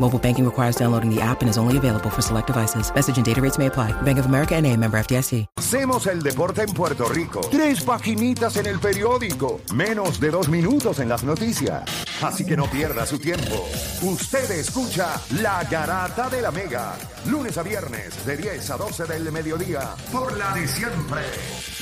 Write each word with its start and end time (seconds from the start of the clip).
Mobile 0.00 0.18
banking 0.18 0.44
requires 0.44 0.76
downloading 0.76 1.14
the 1.14 1.20
app 1.20 1.42
and 1.42 1.50
is 1.50 1.58
only 1.58 1.76
available 1.76 2.08
for 2.08 2.22
select 2.22 2.46
devices. 2.46 2.92
Message 2.94 3.16
and 3.16 3.26
data 3.26 3.40
rates 3.40 3.58
may 3.58 3.66
apply. 3.66 3.92
Bank 4.02 4.18
of 4.18 4.26
America 4.26 4.54
and 4.54 4.66
a 4.66 4.76
member 4.76 4.98
FDIC. 4.98 5.46
Hacemos 5.56 6.06
el 6.06 6.22
deporte 6.22 6.62
en 6.62 6.72
Puerto 6.72 7.08
Rico. 7.08 7.40
Tres 7.50 7.82
paginitas 7.82 8.56
en 8.56 8.66
el 8.66 8.78
periódico. 8.78 9.60
Menos 9.74 10.18
de 10.18 10.30
dos 10.30 10.48
minutos 10.48 10.98
en 11.00 11.08
las 11.08 11.24
noticias. 11.24 11.84
Así 12.22 12.46
que 12.46 12.56
no 12.56 12.66
pierda 12.66 13.04
su 13.04 13.18
tiempo. 13.18 13.68
Usted 14.02 14.50
escucha 14.52 15.20
La 15.40 15.64
Garata 15.64 16.30
de 16.30 16.42
la 16.42 16.50
Mega. 16.50 16.94
Lunes 17.26 17.58
a 17.58 17.62
viernes 17.62 18.24
de 18.24 18.36
10 18.36 18.70
a 18.70 18.76
12 18.76 19.04
del 19.04 19.30
mediodía. 19.30 19.94
Por 20.10 20.36
la 20.36 20.54
de 20.54 20.66
siempre. 20.66 21.22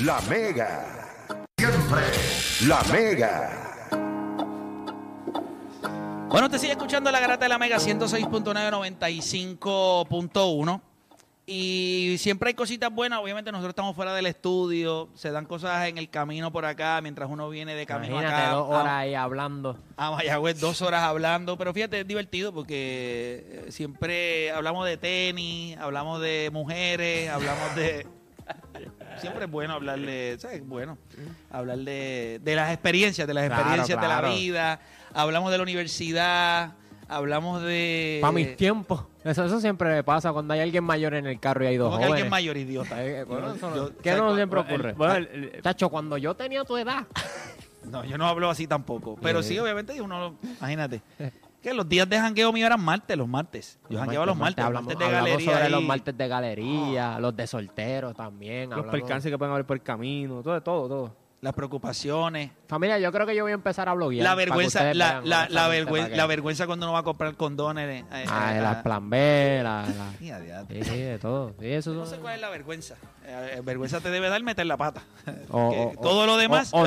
La 0.02 0.20
Mega. 0.22 1.26
Siempre. 1.56 2.02
La 2.66 2.82
Mega. 2.92 3.65
Bueno, 6.28 6.50
te 6.50 6.58
sigue 6.58 6.72
escuchando 6.72 7.10
la 7.10 7.20
garata 7.20 7.44
de 7.44 7.48
la 7.48 7.58
Mega 7.58 7.78
106.9, 7.78 8.70
95.1. 8.70 10.80
Y 11.48 12.16
siempre 12.18 12.48
hay 12.48 12.54
cositas 12.54 12.92
buenas. 12.92 13.20
Obviamente 13.20 13.52
nosotros 13.52 13.70
estamos 13.70 13.94
fuera 13.94 14.12
del 14.12 14.26
estudio. 14.26 15.08
Se 15.14 15.30
dan 15.30 15.46
cosas 15.46 15.86
en 15.86 15.96
el 15.96 16.10
camino 16.10 16.50
por 16.52 16.64
acá 16.64 17.00
mientras 17.00 17.30
uno 17.30 17.48
viene 17.48 17.76
de 17.76 17.86
camino 17.86 18.14
Imagínate 18.20 18.42
acá. 18.42 18.50
dos 18.54 18.68
horas 18.68 18.86
a- 18.86 18.98
ahí 18.98 19.14
hablando. 19.14 19.78
a 19.96 20.10
Mayagüez 20.10 20.58
dos 20.58 20.82
horas 20.82 21.04
hablando, 21.04 21.56
pero 21.56 21.72
fíjate, 21.72 22.00
es 22.00 22.06
divertido 22.08 22.52
porque 22.52 23.64
eh, 23.68 23.72
siempre 23.72 24.50
hablamos 24.50 24.84
de 24.86 24.96
tenis, 24.96 25.78
hablamos 25.78 26.20
de 26.20 26.50
mujeres, 26.52 27.30
hablamos 27.30 27.76
de... 27.76 28.08
Siempre 29.20 29.44
es 29.44 29.50
bueno 29.50 29.74
hablar 29.74 29.98
de, 29.98 30.36
¿sabes? 30.38 30.66
Bueno, 30.66 30.98
hablar 31.50 31.78
de, 31.78 32.40
de 32.42 32.54
las 32.54 32.72
experiencias, 32.72 33.26
de 33.26 33.34
las 33.34 33.46
Claro, 33.46 33.62
experiencias 33.62 34.00
de 34.00 34.08
la 34.08 34.20
vida, 34.22 34.80
hablamos 35.14 35.50
de 35.50 35.56
la 35.58 35.62
universidad, 35.62 36.72
hablamos 37.08 37.62
de... 37.62 38.18
Para 38.20 38.32
mis 38.32 38.56
tiempos. 38.56 39.04
Eso, 39.24 39.44
eso 39.44 39.60
siempre 39.60 39.88
me 39.90 40.04
pasa 40.04 40.32
cuando 40.32 40.54
hay 40.54 40.60
alguien 40.60 40.84
mayor 40.84 41.14
en 41.14 41.26
el 41.26 41.40
carro 41.40 41.64
y 41.64 41.66
hay 41.68 41.76
dos 41.76 41.86
Como 41.88 41.98
que 41.98 42.04
jóvenes. 42.04 42.22
alguien 42.24 42.30
mayor, 42.30 42.56
idiota. 42.56 43.04
Eh, 43.04 43.20
eh, 43.20 43.24
bueno, 43.24 43.54
eso 43.54 43.70
no- 43.70 43.76
Yo- 43.76 43.96
¿Qué 43.98 44.10
¿sabes 44.10 44.22
no 44.24 44.34
siempre 44.36 44.60
el- 44.60 44.66
ocurre? 44.66 44.92
bueno, 44.92 45.14
el- 45.16 45.60
Chacho, 45.62 45.88
cuando 45.88 46.16
yo 46.16 46.34
tenía 46.34 46.64
tu 46.64 46.76
edad. 46.76 47.06
No, 47.86 48.04
yo 48.04 48.18
no 48.18 48.26
hablo 48.26 48.50
así 48.50 48.66
tampoco. 48.66 49.16
Pero 49.22 49.44
sí, 49.44 49.56
obviamente, 49.60 50.00
uno, 50.02 50.36
imagínate. 50.58 51.02
Que 51.62 51.74
los 51.74 51.88
días 51.88 52.08
de 52.08 52.18
jangueo 52.18 52.52
mío 52.52 52.66
eran 52.66 52.80
martes, 52.80 53.16
los 53.16 53.26
martes. 53.26 53.78
Yo 53.90 53.98
jangueaba 53.98 54.26
los 54.26 54.36
martes, 54.36 54.58
los 54.58 54.66
hablamos, 54.66 54.86
martes 54.86 54.98
de 54.98 55.04
hablamos 55.06 55.28
galería. 55.30 55.52
sobre 55.56 55.70
los 55.70 55.82
martes 55.82 56.16
de 56.16 56.28
galería, 56.28 57.18
los 57.18 57.36
de 57.36 57.46
solteros 57.46 58.14
también. 58.14 58.70
Los 58.70 58.78
hablamos- 58.80 58.92
percances 59.00 59.30
que 59.32 59.38
pueden 59.38 59.52
haber 59.52 59.66
por 59.66 59.76
el 59.76 59.82
camino, 59.82 60.42
todo, 60.42 60.62
todo, 60.62 60.88
todo. 60.88 61.16
Las 61.42 61.52
preocupaciones. 61.52 62.50
Familia, 62.66 62.98
yo 62.98 63.12
creo 63.12 63.26
que 63.26 63.36
yo 63.36 63.44
voy 63.44 63.52
a 63.52 63.54
empezar 63.54 63.90
a 63.90 63.92
bloguear. 63.92 64.24
La 64.24 64.34
vergüenza, 64.34 64.94
la, 64.94 65.20
vergüenza, 65.68 66.08
que- 66.08 66.16
la 66.16 66.26
vergüenza 66.26 66.66
cuando 66.66 66.86
uno 66.86 66.94
va 66.94 67.00
a 67.00 67.02
comprar 67.02 67.36
condones. 67.36 68.02
eh, 68.02 68.04
Ah, 68.28 68.54
eh, 68.56 68.60
las 68.60 68.76
ah. 68.78 68.82
plan 68.82 69.10
B, 69.10 69.60
la... 69.62 69.84
Sí, 70.18 70.32
sí, 70.82 70.96
de 70.98 71.18
todo. 71.18 71.50
Sí, 71.60 71.66
eso 71.66 71.92
No 71.92 72.06
sé 72.06 72.16
cuál 72.16 72.36
es 72.36 72.40
la 72.40 72.48
vergüenza. 72.48 72.94
Eh, 73.26 73.60
vergüenza 73.62 74.00
te 74.00 74.10
debe 74.10 74.28
dar 74.30 74.42
meter 74.42 74.64
la 74.66 74.76
pata. 74.78 75.02
O- 75.50 75.58
o- 75.68 75.92
o- 75.92 75.96
todo 76.00 76.24
lo 76.26 76.36
demás. 76.38 76.70
O, 76.72 76.80
o 76.80 76.86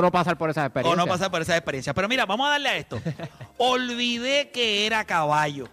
no 0.00 0.08
o 0.08 0.10
pasar 0.10 0.36
por 0.38 0.48
esa 0.50 0.62
o 0.62 0.66
experiencia. 0.66 0.96
no 0.96 1.06
pasar 1.06 1.30
por 1.30 1.42
esa 1.42 1.54
experiencia. 1.56 1.92
Pero 1.94 2.08
mira, 2.08 2.24
vamos 2.26 2.46
a 2.48 2.52
darle 2.52 2.68
a 2.70 2.76
esto. 2.78 2.98
Olvidé 3.58 4.50
que 4.50 4.86
era 4.86 5.04
caballo. 5.04 5.68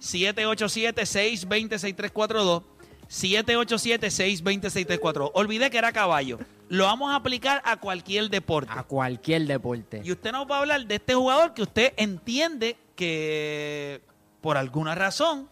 787-620-6342. 0.00 2.62
787-620-6342. 3.10 5.30
Olvidé 5.34 5.68
que 5.70 5.76
era 5.78 5.92
caballo. 5.92 6.38
Lo 6.68 6.84
vamos 6.84 7.12
a 7.12 7.16
aplicar 7.16 7.60
a 7.64 7.76
cualquier 7.76 8.30
deporte. 8.30 8.72
A 8.74 8.82
cualquier 8.84 9.46
deporte. 9.46 10.00
Y 10.04 10.12
usted 10.12 10.32
nos 10.32 10.50
va 10.50 10.56
a 10.56 10.60
hablar 10.60 10.86
de 10.86 10.94
este 10.96 11.14
jugador 11.14 11.54
que 11.54 11.62
usted 11.62 11.92
entiende 11.96 12.76
que 12.96 14.00
por 14.40 14.56
alguna 14.56 14.94
razón 14.94 15.48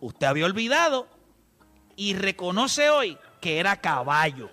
usted 0.00 0.26
había 0.26 0.46
olvidado 0.46 1.06
y 1.96 2.14
reconoce 2.14 2.88
hoy 2.90 3.18
que 3.40 3.58
era 3.58 3.76
caballo. 3.80 4.50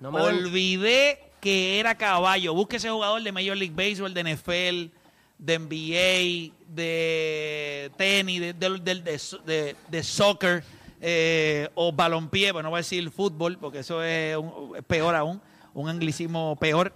No 0.00 0.10
me 0.12 0.20
Olvidé 0.20 1.20
que 1.40 1.78
era 1.78 1.94
caballo. 1.96 2.52
Busque 2.54 2.76
ese 2.76 2.90
jugador 2.90 3.22
de 3.22 3.32
Major 3.32 3.56
League 3.56 3.74
Baseball, 3.74 4.12
de 4.12 4.20
NFL, 4.34 4.90
de 5.38 5.58
NBA, 5.58 6.54
de 6.74 7.90
tenis, 7.96 8.40
de- 8.40 9.76
de 9.88 10.02
soccer 10.02 10.64
eh, 11.08 11.68
o 11.76 11.92
balompié, 11.92 12.50
bueno, 12.50 12.66
no 12.66 12.70
voy 12.70 12.78
a 12.78 12.80
decir 12.80 13.08
fútbol 13.12 13.58
porque 13.60 13.78
eso 13.78 14.02
es, 14.02 14.36
un- 14.36 14.72
es 14.76 14.82
peor 14.82 15.14
aún, 15.14 15.40
un 15.72 15.88
anglicismo 15.88 16.56
peor. 16.56 16.92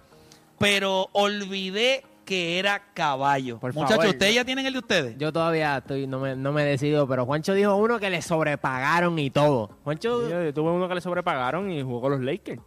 Pero 0.59 1.07
olvidé 1.13 2.03
que 2.25 2.59
era 2.59 2.91
caballo. 2.93 3.57
Por 3.59 3.73
Muchachos, 3.73 3.95
favor. 3.97 4.11
¿ustedes 4.13 4.35
ya 4.35 4.43
tienen 4.45 4.65
el 4.65 4.73
de 4.73 4.79
ustedes? 4.79 5.17
Yo 5.17 5.31
todavía 5.31 5.77
estoy, 5.77 6.07
no 6.07 6.19
me, 6.19 6.35
no 6.35 6.51
me 6.51 6.65
decido, 6.65 7.07
pero 7.07 7.25
Juancho 7.25 7.53
dijo 7.53 7.73
uno 7.77 7.99
que 7.99 8.09
le 8.09 8.21
sobrepagaron 8.21 9.17
y 9.17 9.29
todo. 9.31 9.77
Juancho, 9.85 10.29
Yo, 10.29 10.43
yo 10.43 10.53
tuve 10.53 10.71
uno 10.71 10.89
que 10.89 10.95
le 10.95 11.01
sobrepagaron 11.01 11.71
y 11.71 11.81
jugó 11.81 12.01
con 12.01 12.11
los 12.11 12.19
Lakers. 12.21 12.61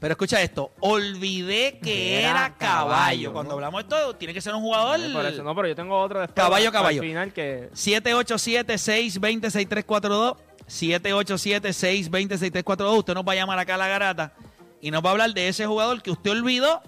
Pero 0.00 0.12
escucha 0.14 0.42
esto, 0.42 0.72
olvidé 0.80 1.78
que 1.80 2.18
Era 2.18 2.30
era, 2.30 2.54
caballo. 2.56 2.88
caballo, 2.88 3.32
Cuando 3.34 3.50
¿no? 3.50 3.54
hablamos 3.54 3.88
de 3.88 3.96
esto, 3.96 4.16
tiene 4.16 4.34
que 4.34 4.40
ser 4.40 4.52
un 4.52 4.60
jugador. 4.62 4.98
Por 5.12 5.24
eso, 5.26 5.44
no, 5.44 5.54
pero 5.54 5.68
yo 5.68 5.76
tengo 5.76 5.96
otro 5.96 6.18
después. 6.18 6.34
Caballo, 6.44 6.72
caballo. 6.72 7.00
el 7.02 7.08
final 7.08 7.32
que 7.32 7.68
787-620-6342. 7.72 10.36
787-620-6342. 10.72 12.98
Usted 12.98 13.14
nos 13.14 13.24
va 13.26 13.32
a 13.32 13.36
llamar 13.36 13.58
acá 13.58 13.74
a 13.74 13.78
la 13.78 13.88
garata 13.88 14.32
y 14.80 14.90
nos 14.90 15.04
va 15.04 15.10
a 15.10 15.12
hablar 15.12 15.32
de 15.34 15.48
ese 15.48 15.66
jugador 15.66 16.00
que 16.02 16.10
usted 16.10 16.30
olvidó, 16.30 16.82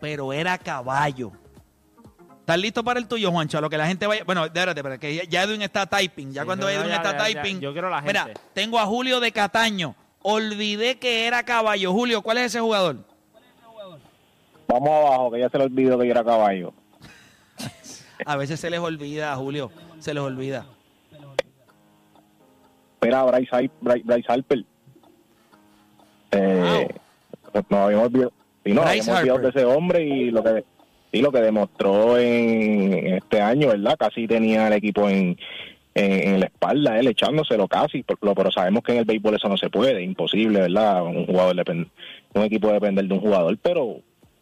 pero 0.00 0.32
era 0.32 0.56
caballo. 0.58 1.32
¿Estás 2.40 2.58
listo 2.58 2.82
para 2.84 2.98
el 3.00 3.08
tuyo, 3.08 3.30
Juancho? 3.32 3.58
A 3.58 3.60
lo 3.60 3.68
que 3.68 3.76
la 3.76 3.86
gente 3.88 4.06
vaya. 4.06 4.22
Bueno, 4.24 4.44
espérate, 4.44 4.78
espérate, 4.80 5.00
que 5.00 5.26
ya- 5.26 5.42
Edwin 5.42 5.62
está 5.62 5.86
typing. 5.86 6.32
Ya 6.32 6.42
Sí, 6.42 6.46
cuando 6.46 6.66
no, 6.66 6.70
Edwin 6.70 6.88
ya, 6.88 6.96
está 6.96 7.12
ya, 7.12 7.18
ya. 7.28 7.42
typing. 7.42 7.60
Yo 7.60 7.72
quiero 7.72 7.90
la 7.90 8.00
Mira, 8.02 8.24
gente. 8.26 8.40
tengo 8.54 8.78
a 8.78 8.86
Julio 8.86 9.18
de 9.20 9.32
Cataño. 9.32 9.94
Olvidé 10.22 10.98
que 10.98 11.26
era 11.26 11.42
caballo. 11.44 11.92
Julio, 11.92 12.22
¿cuál 12.22 12.38
es 12.38 12.44
ese 12.46 12.60
jugador? 12.60 12.96
Vamos 14.68 14.88
abajo, 14.90 15.30
que 15.32 15.40
ya 15.40 15.48
se 15.48 15.58
le 15.58 15.64
olvidó 15.64 15.98
que 15.98 16.06
yo 16.06 16.10
era 16.12 16.24
caballo. 16.24 16.72
A 18.26 18.36
veces 18.36 18.58
se 18.60 18.70
les 18.70 18.78
olvida, 18.80 19.34
Julio. 19.36 19.70
Se 20.00 20.12
les 20.14 20.22
olvida. 20.22 20.66
Era 23.06 23.22
Bryce, 23.24 23.48
Har- 23.54 23.70
Bryce, 23.80 24.02
Bryce 24.04 24.24
Harper. 24.32 24.64
Eh, 26.32 26.88
Nos 27.70 27.80
habíamos 27.80 28.06
olvidado, 28.06 28.32
nos 28.74 28.84
Bryce 28.84 29.10
habíamos 29.10 29.20
olvidado 29.20 29.38
de 29.38 29.48
ese 29.48 29.64
hombre 29.64 30.04
y 30.04 30.30
lo 30.30 30.42
que 30.42 30.64
sí, 31.12 31.20
lo 31.22 31.32
que 31.32 31.40
demostró 31.40 32.18
en 32.18 33.14
este 33.14 33.40
año, 33.40 33.68
¿verdad? 33.68 33.96
Casi 33.98 34.26
tenía 34.26 34.66
el 34.66 34.74
equipo 34.74 35.08
en, 35.08 35.38
en, 35.94 36.28
en 36.34 36.40
la 36.40 36.46
espalda, 36.46 36.98
él 36.98 37.06
echándoselo 37.06 37.68
casi, 37.68 38.02
pero, 38.02 38.34
pero 38.34 38.50
sabemos 38.50 38.82
que 38.82 38.92
en 38.92 38.98
el 38.98 39.04
béisbol 39.04 39.36
eso 39.36 39.48
no 39.48 39.56
se 39.56 39.70
puede, 39.70 40.02
imposible, 40.02 40.60
¿verdad? 40.62 41.04
Un 41.04 41.26
jugador 41.26 41.56
depend- 41.56 41.88
un 42.34 42.42
equipo 42.42 42.70
depender 42.72 43.06
de 43.06 43.14
un 43.14 43.20
jugador, 43.20 43.56
pero 43.62 44.00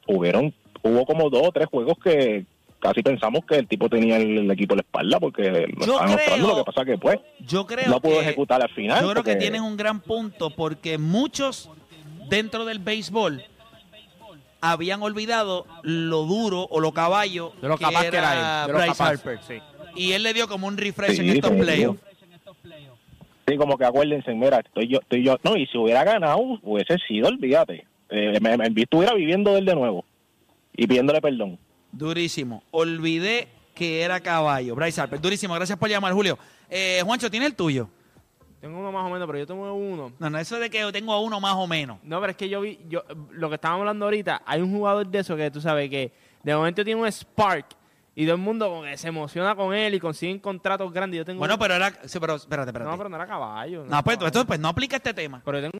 hubieron 0.08 0.52
hubo 0.82 1.06
como 1.06 1.30
dos 1.30 1.48
o 1.48 1.52
tres 1.52 1.66
juegos 1.68 1.94
que 2.02 2.44
casi 2.84 3.02
pensamos 3.02 3.44
que 3.46 3.56
el 3.56 3.66
tipo 3.66 3.88
tenía 3.88 4.18
el, 4.18 4.36
el 4.38 4.50
equipo 4.50 4.74
en 4.74 4.78
la 4.78 4.82
espalda 4.82 5.18
porque 5.18 5.42
lo 5.50 5.86
Yo 5.86 5.92
estaban 5.94 6.10
mostrando, 6.10 6.34
creo- 6.44 6.46
lo 6.48 6.56
que 6.64 6.64
pasa 6.72 6.84
que 6.84 6.98
pues 6.98 7.18
Yo 7.40 7.66
creo 7.66 7.88
no 7.88 8.00
pudo 8.00 8.14
que- 8.20 8.20
ejecutar 8.26 8.60
al 8.62 8.68
final. 8.70 9.02
Yo 9.02 9.10
creo 9.10 9.24
que 9.24 9.36
tienes 9.36 9.62
un 9.62 9.76
gran 9.78 10.00
punto 10.00 10.50
porque 10.50 10.98
muchos 10.98 11.70
dentro 12.28 12.64
del 12.66 12.78
béisbol 12.78 13.42
habían 14.60 15.02
olvidado 15.02 15.66
lo 15.82 16.22
duro 16.24 16.66
o 16.70 16.80
lo 16.80 16.92
caballo 16.92 17.52
de 17.62 17.68
lo 17.68 17.78
capaz 17.78 18.02
que 18.10 18.16
era 18.16 18.32
él. 18.62 18.66
De 18.68 18.72
lo 18.72 18.78
Bryce 18.78 18.92
capaz. 18.98 19.08
Harper. 19.10 19.38
Sí. 19.46 19.54
Y 19.96 20.12
él 20.12 20.22
le 20.22 20.34
dio 20.34 20.46
como 20.48 20.66
un 20.66 20.76
refresh 20.76 21.18
en 21.20 21.28
estos 21.30 21.50
playoffs. 21.52 22.00
Sí, 23.46 23.56
como 23.58 23.76
que 23.76 23.84
acuérdense, 23.84 24.32
mira, 24.32 24.60
estoy 24.60 24.88
yo, 24.88 25.00
estoy 25.00 25.22
yo. 25.22 25.36
No, 25.42 25.56
y 25.56 25.66
si 25.66 25.76
hubiera 25.76 26.02
ganado, 26.02 26.38
hubiese 26.62 26.96
sido, 27.06 27.28
olvídate. 27.28 27.86
eh, 28.08 28.38
me, 28.40 28.56
me 28.56 28.66
estuviera 28.74 29.12
viviendo 29.14 29.52
de 29.52 29.58
él 29.58 29.64
de 29.66 29.74
nuevo 29.74 30.04
y 30.76 30.86
pidiéndole 30.86 31.20
perdón. 31.20 31.58
Durísimo. 31.96 32.62
Olvidé 32.70 33.48
que 33.74 34.02
era 34.02 34.20
caballo. 34.20 34.74
Bryce 34.74 35.00
Harper, 35.00 35.20
durísimo. 35.20 35.54
Gracias 35.54 35.78
por 35.78 35.88
llamar, 35.88 36.12
Julio. 36.12 36.38
Eh, 36.68 37.02
Juancho, 37.04 37.30
¿tiene 37.30 37.46
el 37.46 37.54
tuyo? 37.54 37.88
Tengo 38.60 38.78
uno 38.78 38.90
más 38.92 39.04
o 39.04 39.10
menos, 39.10 39.26
pero 39.26 39.38
yo 39.38 39.46
tengo 39.46 39.74
uno. 39.74 40.12
No, 40.18 40.30
no, 40.30 40.38
eso 40.38 40.58
de 40.58 40.70
que 40.70 40.80
yo 40.80 40.90
tengo 40.90 41.20
uno 41.20 41.38
más 41.38 41.54
o 41.54 41.66
menos. 41.66 41.98
No, 42.02 42.18
pero 42.20 42.30
es 42.30 42.36
que 42.36 42.48
yo 42.48 42.62
vi, 42.62 42.80
yo, 42.88 43.04
lo 43.30 43.48
que 43.50 43.56
estábamos 43.56 43.82
hablando 43.82 44.06
ahorita, 44.06 44.42
hay 44.46 44.62
un 44.62 44.72
jugador 44.72 45.06
de 45.06 45.18
eso 45.18 45.36
que 45.36 45.50
tú 45.50 45.60
sabes 45.60 45.90
que 45.90 46.12
de 46.42 46.56
momento 46.56 46.82
tiene 46.82 47.00
un 47.00 47.06
spark 47.06 47.66
y 48.14 48.24
todo 48.24 48.36
el 48.36 48.40
mundo 48.40 48.82
se 48.96 49.08
emociona 49.08 49.54
con 49.54 49.74
él 49.74 49.94
y 49.94 50.00
consiguen 50.00 50.38
contratos 50.38 50.90
grandes. 50.92 51.18
Yo 51.18 51.24
tengo 51.24 51.40
Bueno, 51.40 51.58
pero 51.58 51.74
era. 51.74 51.90
Sí, 52.06 52.18
pero 52.18 52.36
espérate, 52.36 52.70
espérate. 52.70 52.90
No, 52.90 52.96
pero 52.96 53.08
no 53.10 53.16
era 53.16 53.26
caballo. 53.26 53.80
No, 53.80 53.86
era 53.86 54.02
pues, 54.02 54.16
caballo. 54.16 54.26
esto, 54.28 54.46
pues 54.46 54.60
no 54.60 54.68
aplica 54.68 54.96
este 54.96 55.12
tema. 55.12 55.42
Pero 55.44 55.58
yo 55.58 55.62
tengo 55.64 55.78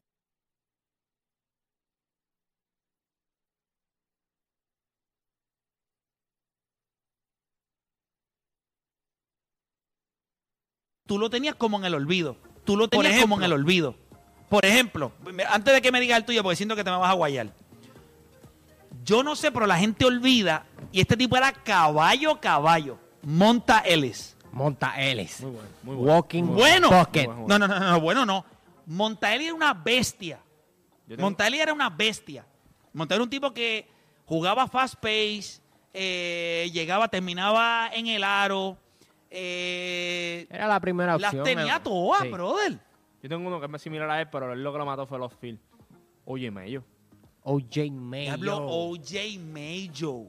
Tú 11.15 11.21
lo 11.21 11.31
tenías 11.31 11.55
como 11.55 11.79
en 11.79 11.85
el 11.85 11.95
olvido. 11.95 12.37
Tú 12.65 12.77
lo 12.77 12.89
tenías 12.89 13.21
como 13.21 13.37
en 13.37 13.45
el 13.45 13.53
olvido. 13.53 13.95
Por 14.49 14.67
ejemplo, 14.67 15.13
antes 15.49 15.73
de 15.73 15.81
que 15.81 15.93
me 15.93 16.01
digas 16.01 16.19
el 16.19 16.25
tuyo, 16.25 16.43
porque 16.43 16.57
siento 16.57 16.75
que 16.75 16.83
te 16.83 16.91
me 16.91 16.97
vas 16.97 17.09
a 17.11 17.13
guayar. 17.13 17.53
Yo 19.05 19.23
no 19.23 19.37
sé, 19.37 19.53
pero 19.53 19.65
la 19.69 19.79
gente 19.79 20.05
olvida. 20.05 20.67
Y 20.91 21.01
este 21.01 21.17
tipo 21.17 21.37
era 21.37 21.53
caballo, 21.53 22.41
caballo. 22.41 22.99
Monta 23.23 23.79
Ellis. 23.79 24.37
Monta 24.51 25.01
Ellis. 25.01 25.41
muy 25.41 25.53
bueno, 25.53 25.69
muy 25.85 25.95
bueno. 25.95 26.13
Walking 26.19 26.43
Bueno. 27.27 27.41
Muy 27.43 27.49
No, 27.49 27.59
no, 27.61 27.69
no, 27.69 27.79
no, 27.79 28.01
bueno, 28.01 28.27
no. 28.27 28.45
Montaeli 28.87 29.45
era 29.45 29.55
una 29.55 29.73
bestia. 29.73 30.41
Tengo- 31.07 31.23
Montaeli 31.23 31.61
era 31.61 31.73
una 31.73 31.91
bestia. 31.91 32.45
Montaeli 32.93 33.19
era 33.19 33.25
un 33.25 33.31
tipo 33.31 33.55
que 33.55 33.87
jugaba 34.27 34.67
fast 34.67 34.95
pace, 34.97 35.61
eh, 35.93 36.69
llegaba, 36.73 37.07
terminaba 37.07 37.89
en 37.93 38.09
el 38.09 38.25
aro. 38.25 38.77
Eh, 39.37 40.47
Era 40.51 40.67
la 40.69 40.81
primera 40.81 41.19
las 41.19 41.35
opción. 41.35 41.45
tenía 41.45 41.77
eh. 41.77 41.81
todas, 41.83 42.23
Sí. 42.23 42.29
brother. 42.29 42.79
Yo 43.23 43.29
tengo 43.29 43.47
uno 43.49 43.59
que 43.59 43.67
es 43.67 43.73
más 43.73 43.83
similar 43.83 44.09
a 44.11 44.21
él, 44.21 44.29
pero 44.31 44.53
él 44.53 44.63
lo 44.63 44.73
que 44.73 44.79
lo 44.79 44.87
mató 44.87 45.07
fue 45.07 45.19
los 45.19 45.33
Phil. 45.35 45.59
Oye, 46.25 46.51
Mello. 46.51 46.85
OJ 47.43 47.91
Mayo. 47.93 48.23
Diablo 48.37 48.67
OJ 48.67 49.39
Mayo. 49.39 50.23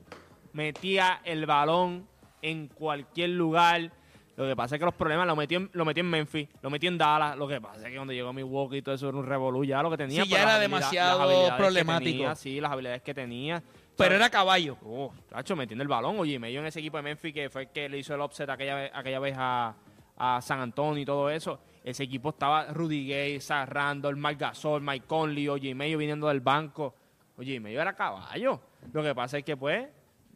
Metía 0.53 1.21
el 1.23 1.45
balón 1.45 2.07
en 2.41 2.67
cualquier 2.67 3.29
lugar. 3.31 3.91
Lo 4.37 4.45
que 4.45 4.55
pasa 4.55 4.75
es 4.75 4.79
que 4.79 4.85
los 4.85 4.93
problemas 4.93 5.25
lo 5.27 5.35
metió 5.35 5.57
en, 5.59 5.69
lo 5.73 5.85
metió 5.85 6.01
en 6.01 6.09
Memphis, 6.09 6.49
lo 6.61 6.69
metió 6.69 6.89
en 6.89 6.97
Dallas. 6.97 7.37
Lo 7.37 7.47
que 7.47 7.61
pasa 7.61 7.83
es 7.83 7.89
que 7.89 7.95
cuando 7.95 8.11
llegó 8.11 8.29
a 8.29 8.33
Milwaukee 8.33 8.77
y 8.77 8.81
todo 8.81 8.95
eso 8.95 9.07
era 9.07 9.17
un 9.17 9.25
revolú. 9.25 9.63
Ya 9.63 9.81
lo 9.81 9.89
que 9.89 9.97
tenía. 9.97 10.23
Sí, 10.23 10.29
pero 10.29 10.41
ya 10.41 10.45
las 10.45 10.55
era 10.55 10.61
demasiado 10.61 11.47
las 11.47 11.57
problemático. 11.57 12.11
tenía, 12.11 12.35
sí, 12.35 12.59
las 12.59 12.71
habilidades 12.71 13.01
que 13.01 13.13
tenía. 13.13 13.63
Pero 13.97 14.15
era 14.15 14.29
caballo. 14.29 14.77
Oh, 14.83 15.13
tacho, 15.29 15.55
metiendo 15.55 15.81
el 15.81 15.87
balón. 15.87 16.19
Oye, 16.19 16.37
medio 16.39 16.59
en 16.59 16.65
ese 16.67 16.79
equipo 16.79 16.97
de 16.97 17.03
Memphis 17.03 17.33
que 17.33 17.49
fue 17.49 17.63
el 17.63 17.69
que 17.69 17.87
le 17.89 17.97
hizo 17.99 18.13
el 18.13 18.21
offset 18.21 18.49
aquella, 18.49 18.75
vez- 18.75 18.91
aquella 18.93 19.19
vez 19.19 19.35
a, 19.37 19.73
a 20.17 20.41
San 20.41 20.59
Antonio 20.59 21.01
y 21.01 21.05
todo 21.05 21.29
eso. 21.29 21.59
Ese 21.83 22.03
equipo 22.03 22.29
estaba 22.29 22.65
Rudy 22.73 23.07
Gay, 23.07 23.39
Zach 23.39 23.69
Randall, 23.69 24.15
Mike 24.17 24.37
Gasol, 24.39 24.81
Mike 24.81 25.05
Conley, 25.07 25.47
Oye, 25.47 25.73
Medio 25.75 25.97
viniendo 25.97 26.27
del 26.27 26.39
banco. 26.41 26.95
Oye, 27.37 27.59
Medio 27.59 27.81
era 27.81 27.93
caballo. 27.95 28.59
Lo 28.91 29.03
que 29.03 29.13
pasa 29.13 29.37
es 29.37 29.43
que, 29.45 29.55
pues, 29.55 29.87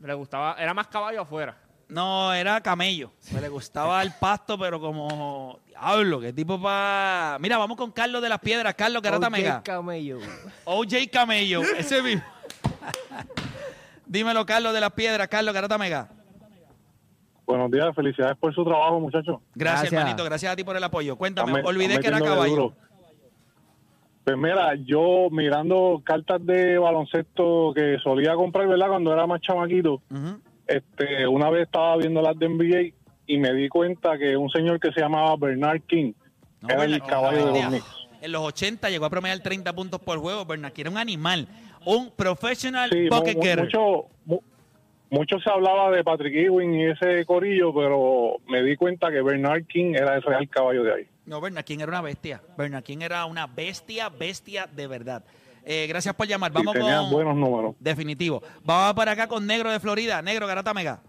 le 0.02 0.14
gustaba, 0.14 0.56
era 0.60 0.74
más 0.74 0.88
caballo 0.88 1.22
afuera. 1.22 1.58
No, 1.88 2.32
era 2.32 2.62
camello. 2.62 3.12
Me 3.34 3.42
le 3.42 3.50
gustaba 3.50 4.02
el 4.04 4.14
pasto, 4.20 4.60
pero 4.60 4.80
como. 4.80 5.60
Diablo, 5.66 6.20
qué 6.20 6.32
tipo 6.32 6.62
para. 6.62 7.38
Mira, 7.40 7.58
vamos 7.58 7.76
con 7.78 7.92
Carlos 7.92 8.22
de 8.22 8.30
las 8.30 8.40
Piedras. 8.40 8.76
Carlos 8.76 9.02
Garata 9.02 9.26
OJ 9.28 9.32
Mega. 9.32 9.64
Camello. 9.64 10.20
OJ 10.66 10.94
Camello, 11.12 11.62
ese 11.64 12.02
mismo. 12.04 12.24
Dímelo, 14.10 14.44
Carlos 14.46 14.74
de 14.74 14.82
las 14.82 14.92
Piedras. 14.92 15.28
Carlos 15.28 15.54
Garata 15.54 15.78
Mega. 15.78 16.10
Buenos 17.46 17.72
días, 17.72 17.96
felicidades 17.96 18.36
por 18.38 18.54
su 18.54 18.64
trabajo, 18.66 19.00
muchachos. 19.00 19.38
Gracias, 19.56 19.82
Gracias. 19.84 19.94
hermanito. 19.94 20.24
Gracias 20.24 20.52
a 20.52 20.56
ti 20.56 20.64
por 20.64 20.76
el 20.76 20.84
apoyo. 20.84 21.16
Cuéntame, 21.16 21.54
me- 21.54 21.62
olvidé 21.62 22.00
que 22.00 22.08
era 22.08 22.20
caballo. 22.20 22.50
duro. 22.56 22.74
Pues 24.24 24.36
mira, 24.38 24.74
yo 24.84 25.30
mirando 25.32 26.02
cartas 26.04 26.44
de 26.46 26.78
baloncesto 26.78 27.72
que 27.76 27.98
solía 28.04 28.34
comprar, 28.36 28.68
¿verdad? 28.68 28.88
Cuando 28.90 29.14
era 29.14 29.26
más 29.28 29.42
chamaquito, 29.42 30.02
este, 30.68 31.28
una 31.28 31.50
vez 31.50 31.64
estaba 31.64 31.98
viendo 31.98 32.22
las 32.22 32.38
de 32.38 32.48
NBA 32.50 32.94
y 33.28 33.38
me 33.38 33.54
di 33.54 33.70
cuenta 33.70 34.18
que 34.18 34.36
un 34.38 34.50
señor 34.50 34.80
que 34.80 34.92
se 34.92 35.02
llamaba 35.02 35.36
Bernard 35.36 35.82
King 35.88 36.14
No, 36.62 36.70
era 36.70 36.84
el 36.84 37.02
caballo 37.02 37.46
de 37.48 37.60
los 37.62 37.68
Knicks. 37.70 37.99
En 38.22 38.32
los 38.32 38.42
80 38.42 38.90
llegó 38.90 39.06
a 39.06 39.10
promediar 39.10 39.40
30 39.40 39.74
puntos 39.74 40.00
por 40.02 40.20
juego. 40.20 40.46
Bernard, 40.46 40.74
que 40.74 40.82
era 40.82 40.90
un 40.90 40.98
animal. 40.98 41.48
Un 41.86 42.12
professional 42.12 42.90
Sí, 42.92 43.08
getter. 43.26 43.64
mucho, 43.64 44.06
mu- 44.26 44.42
mucho 45.10 45.40
se 45.40 45.50
hablaba 45.50 45.90
de 45.92 46.04
Patrick 46.04 46.36
Ewing 46.36 46.74
y 46.76 46.86
ese 46.92 47.26
corillo, 47.26 47.74
pero 47.74 48.38
me 48.48 48.62
di 48.64 48.76
cuenta 48.76 49.10
que 49.10 49.22
Bernard 49.22 49.66
King 49.66 49.94
era 49.96 50.16
el 50.16 50.22
real 50.22 50.48
caballo 50.50 50.84
de 50.84 50.94
ahí. 50.94 51.08
No, 51.26 51.40
Bernard 51.40 51.64
King 51.64 51.80
era 51.80 51.90
una 51.90 52.02
bestia. 52.02 52.42
Bernard 52.58 52.84
King 52.84 52.98
era 53.02 53.26
una 53.26 53.48
bestia, 53.48 54.10
bestia 54.10 54.68
de 54.68 54.88
verdad. 54.88 55.24
Eh, 55.64 55.86
gracias 55.88 56.16
por 56.16 56.26
llamar. 56.28 56.52
Sí, 56.52 56.56
Vamos 56.58 56.74
tenía 56.74 56.98
con. 57.02 57.12
buenos 57.12 57.36
números. 57.36 57.76
Definitivo. 57.80 58.42
Vamos 58.64 58.94
para 58.96 59.12
acá 59.12 59.28
con 59.28 59.46
Negro 59.46 59.72
de 59.72 59.80
Florida. 59.80 60.22
Negro, 60.22 60.48
Garata 60.48 60.74
Mega. 60.74 61.00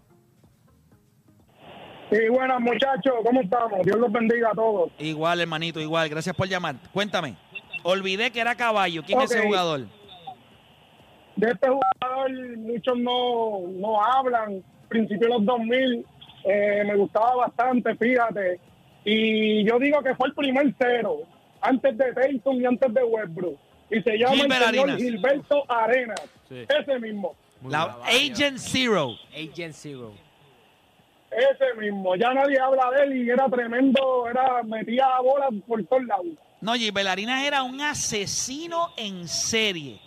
Sí, 2.10 2.28
buenas 2.28 2.60
muchachos, 2.60 3.14
¿cómo 3.24 3.40
estamos? 3.40 3.80
Dios 3.84 3.96
los 3.96 4.10
bendiga 4.10 4.50
a 4.50 4.54
todos. 4.54 4.90
Igual, 4.98 5.40
hermanito, 5.40 5.80
igual. 5.80 6.08
Gracias 6.08 6.34
por 6.34 6.48
llamar. 6.48 6.74
Cuéntame. 6.92 7.36
Olvidé 7.84 8.32
que 8.32 8.40
era 8.40 8.54
caballo. 8.56 9.02
¿Quién 9.04 9.20
es 9.20 9.30
ese 9.30 9.46
jugador? 9.46 9.86
De 11.36 11.50
este 11.50 11.68
jugador 11.68 12.56
muchos 12.58 12.98
no, 12.98 13.60
no 13.68 14.02
hablan. 14.02 14.62
Principio 14.88 15.28
de 15.28 15.34
los 15.34 15.44
2000 15.44 16.04
eh, 16.44 16.82
me 16.84 16.96
gustaba 16.96 17.36
bastante, 17.36 17.94
fíjate. 17.94 18.58
Y 19.04 19.64
yo 19.64 19.78
digo 19.78 20.02
que 20.02 20.14
fue 20.16 20.28
el 20.28 20.34
primer 20.34 20.74
cero, 20.78 21.20
antes 21.60 21.96
de 21.96 22.12
Dayton 22.12 22.60
y 22.60 22.66
antes 22.66 22.92
de 22.92 23.04
Westbrook. 23.04 23.58
Y 23.90 24.02
se 24.02 24.18
llama 24.18 24.34
Gilbert 24.34 24.62
el 24.62 24.74
señor. 24.74 24.96
Gilberto 24.98 25.64
Arenas. 25.70 26.22
Sí. 26.48 26.66
Ese 26.68 26.98
mismo, 26.98 27.36
La 27.68 27.96
Agent 28.04 28.58
Zero. 28.58 29.16
Agent 29.32 29.74
Zero. 29.74 30.12
Ese 31.30 31.74
mismo. 31.78 32.14
Ya 32.16 32.32
nadie 32.34 32.58
habla 32.60 32.90
de 32.96 33.04
él 33.04 33.16
y 33.26 33.30
era 33.30 33.48
tremendo, 33.48 34.26
era 34.28 34.62
metía 34.62 35.06
bolas 35.22 35.48
por 35.66 35.82
todos 35.86 36.04
lados. 36.04 36.26
No, 36.60 36.74
Gilbert 36.74 37.08
Arenas 37.08 37.42
era 37.44 37.62
un 37.62 37.80
asesino 37.80 38.92
en 38.96 39.26
serie. 39.28 40.00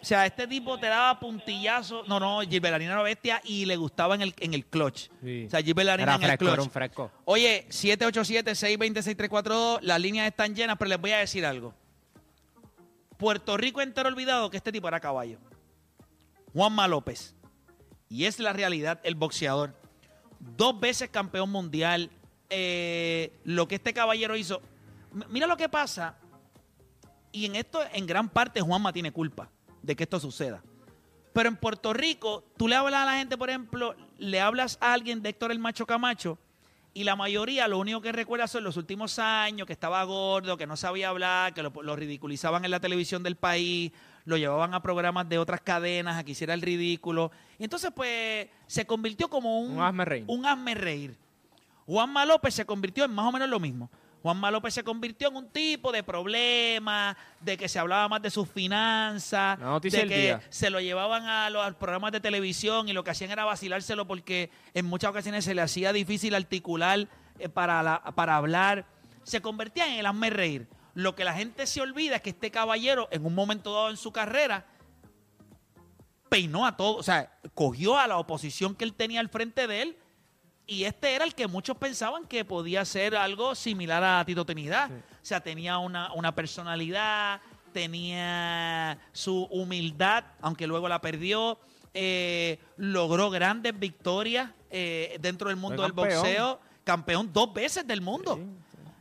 O 0.00 0.04
sea, 0.04 0.24
este 0.26 0.46
tipo 0.48 0.78
te 0.78 0.86
daba 0.86 1.20
puntillazos. 1.20 2.08
No, 2.08 2.18
no, 2.18 2.40
Gilbert 2.40 2.74
Arenas 2.74 2.94
era 2.94 3.02
bestia 3.02 3.40
y 3.44 3.66
le 3.66 3.76
gustaba 3.76 4.14
en 4.16 4.22
el, 4.22 4.34
en 4.40 4.54
el 4.54 4.64
clutch. 4.66 5.08
Sí. 5.22 5.44
O 5.46 5.50
sea, 5.50 5.60
Era 5.60 5.94
en 5.94 6.00
el 6.00 6.08
fresco, 6.18 6.38
clutch. 6.38 6.52
era 6.54 6.62
un 6.62 6.70
fresco. 6.70 7.12
Oye, 7.26 7.66
787-620-6342, 7.68 9.80
las 9.82 10.00
líneas 10.00 10.26
están 10.26 10.54
llenas, 10.54 10.76
pero 10.78 10.88
les 10.88 11.00
voy 11.00 11.12
a 11.12 11.18
decir 11.18 11.44
algo. 11.46 11.74
Puerto 13.16 13.56
Rico 13.56 13.80
entero 13.80 14.08
olvidado 14.08 14.50
que 14.50 14.56
este 14.56 14.72
tipo 14.72 14.88
era 14.88 14.98
caballo. 14.98 15.38
Juanma 16.52 16.88
López. 16.88 17.36
Y 18.08 18.24
es 18.24 18.40
la 18.40 18.52
realidad, 18.52 18.98
el 19.04 19.14
boxeador. 19.14 19.80
Dos 20.42 20.78
veces 20.78 21.08
campeón 21.10 21.50
mundial. 21.50 22.10
eh, 22.54 23.32
lo 23.44 23.66
que 23.66 23.76
este 23.76 23.94
caballero 23.94 24.36
hizo. 24.36 24.60
Mira 25.30 25.46
lo 25.46 25.56
que 25.56 25.68
pasa. 25.70 26.16
Y 27.32 27.46
en 27.46 27.56
esto, 27.56 27.80
en 27.94 28.06
gran 28.06 28.28
parte, 28.28 28.60
Juanma 28.60 28.92
tiene 28.92 29.10
culpa 29.10 29.48
de 29.82 29.96
que 29.96 30.02
esto 30.02 30.20
suceda. 30.20 30.62
Pero 31.32 31.48
en 31.48 31.56
Puerto 31.56 31.94
Rico, 31.94 32.44
tú 32.58 32.68
le 32.68 32.76
hablas 32.76 33.02
a 33.02 33.06
la 33.06 33.18
gente, 33.18 33.38
por 33.38 33.48
ejemplo, 33.48 33.96
le 34.18 34.38
hablas 34.38 34.76
a 34.82 34.92
alguien 34.92 35.22
de 35.22 35.30
Héctor 35.30 35.50
el 35.50 35.58
Macho 35.58 35.86
Camacho, 35.86 36.38
y 36.92 37.04
la 37.04 37.16
mayoría 37.16 37.68
lo 37.68 37.78
único 37.78 38.02
que 38.02 38.12
recuerda 38.12 38.46
son 38.46 38.64
los 38.64 38.76
últimos 38.76 39.18
años, 39.18 39.66
que 39.66 39.72
estaba 39.72 40.04
gordo, 40.04 40.58
que 40.58 40.66
no 40.66 40.76
sabía 40.76 41.08
hablar, 41.08 41.54
que 41.54 41.62
lo 41.62 41.96
ridiculizaban 41.96 42.66
en 42.66 42.70
la 42.70 42.80
televisión 42.80 43.22
del 43.22 43.36
país, 43.36 43.92
lo 44.24 44.36
llevaban 44.36 44.74
a 44.74 44.82
programas 44.82 45.28
de 45.28 45.38
otras 45.38 45.60
cadenas 45.60 46.16
a 46.16 46.24
que 46.24 46.32
hiciera 46.32 46.54
el 46.54 46.62
ridículo. 46.62 47.30
Y 47.58 47.64
entonces, 47.64 47.90
pues, 47.94 48.48
se 48.66 48.86
convirtió 48.86 49.28
como 49.28 49.60
un, 49.60 49.78
Un 49.78 49.82
hazme 49.82 50.04
reír. 50.04 50.24
un 50.28 50.46
hazme 50.46 50.74
reír. 50.74 51.16
Juanma 51.86 52.24
López 52.24 52.54
se 52.54 52.64
convirtió 52.64 53.04
en 53.04 53.12
más 53.12 53.26
o 53.26 53.32
menos 53.32 53.48
lo 53.48 53.58
mismo. 53.58 53.90
Juanma 54.22 54.52
López 54.52 54.72
se 54.72 54.84
convirtió 54.84 55.28
en 55.30 55.36
un 55.36 55.48
tipo 55.48 55.90
de 55.90 56.04
problema, 56.04 57.16
de 57.40 57.56
que 57.56 57.68
se 57.68 57.80
hablaba 57.80 58.08
más 58.08 58.22
de 58.22 58.30
sus 58.30 58.48
finanzas, 58.48 59.58
de 60.04 60.06
que 60.06 60.16
día. 60.22 60.40
se 60.48 60.70
lo 60.70 60.80
llevaban 60.80 61.26
a 61.26 61.50
los 61.50 61.60
a 61.64 61.68
los 61.70 61.76
programas 61.76 62.12
de 62.12 62.20
televisión 62.20 62.88
y 62.88 62.92
lo 62.92 63.02
que 63.02 63.10
hacían 63.10 63.32
era 63.32 63.44
vacilárselo 63.44 64.06
porque 64.06 64.48
en 64.74 64.86
muchas 64.86 65.10
ocasiones 65.10 65.44
se 65.44 65.54
le 65.56 65.62
hacía 65.62 65.92
difícil 65.92 66.36
articular 66.36 67.08
eh, 67.40 67.48
para, 67.48 67.82
la- 67.82 68.00
para 68.14 68.36
hablar. 68.36 68.86
Se 69.24 69.40
convertía 69.40 69.92
en 69.92 69.98
el 69.98 70.06
hazme 70.06 70.30
reír. 70.30 70.68
Lo 70.94 71.14
que 71.14 71.24
la 71.24 71.34
gente 71.34 71.66
se 71.66 71.80
olvida 71.80 72.16
es 72.16 72.22
que 72.22 72.30
este 72.30 72.50
caballero, 72.50 73.08
en 73.10 73.24
un 73.24 73.34
momento 73.34 73.72
dado 73.74 73.90
en 73.90 73.96
su 73.96 74.12
carrera, 74.12 74.66
peinó 76.28 76.66
a 76.66 76.76
todo, 76.76 76.96
o 76.96 77.02
sea, 77.02 77.32
cogió 77.54 77.98
a 77.98 78.06
la 78.06 78.18
oposición 78.18 78.74
que 78.74 78.84
él 78.84 78.94
tenía 78.94 79.20
al 79.20 79.28
frente 79.28 79.66
de 79.66 79.82
él 79.82 79.96
y 80.66 80.84
este 80.84 81.14
era 81.14 81.24
el 81.24 81.34
que 81.34 81.46
muchos 81.46 81.76
pensaban 81.76 82.26
que 82.26 82.44
podía 82.44 82.84
ser 82.84 83.16
algo 83.16 83.54
similar 83.54 84.02
a 84.02 84.24
Tito 84.24 84.44
Trinidad. 84.44 84.90
O 84.90 85.24
sea, 85.24 85.40
tenía 85.40 85.76
una, 85.78 86.12
una 86.14 86.34
personalidad, 86.34 87.40
tenía 87.72 88.98
su 89.12 89.44
humildad, 89.50 90.24
aunque 90.40 90.66
luego 90.66 90.88
la 90.88 91.00
perdió. 91.00 91.58
eh, 91.94 92.58
logró 92.78 93.28
grandes 93.28 93.78
victorias 93.78 94.50
eh, 94.70 95.18
dentro 95.20 95.48
del 95.48 95.56
mundo 95.58 95.82
del 95.82 95.92
boxeo. 95.92 96.60
Campeón 96.84 97.30
dos 97.32 97.52
veces 97.52 97.86
del 97.86 98.00
mundo. 98.00 98.38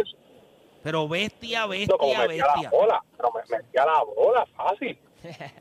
Pero 0.83 1.07
bestia, 1.07 1.67
Esto 1.73 1.99
como 1.99 2.12
bestia, 2.12 2.27
metía 2.29 2.47
la 2.47 2.53
bestia. 2.55 2.71
bola, 2.71 3.05
pero 3.17 3.31
me 3.33 3.57
metía 3.59 3.85
la 3.85 4.03
bola 4.03 4.47
fácil. 4.57 4.99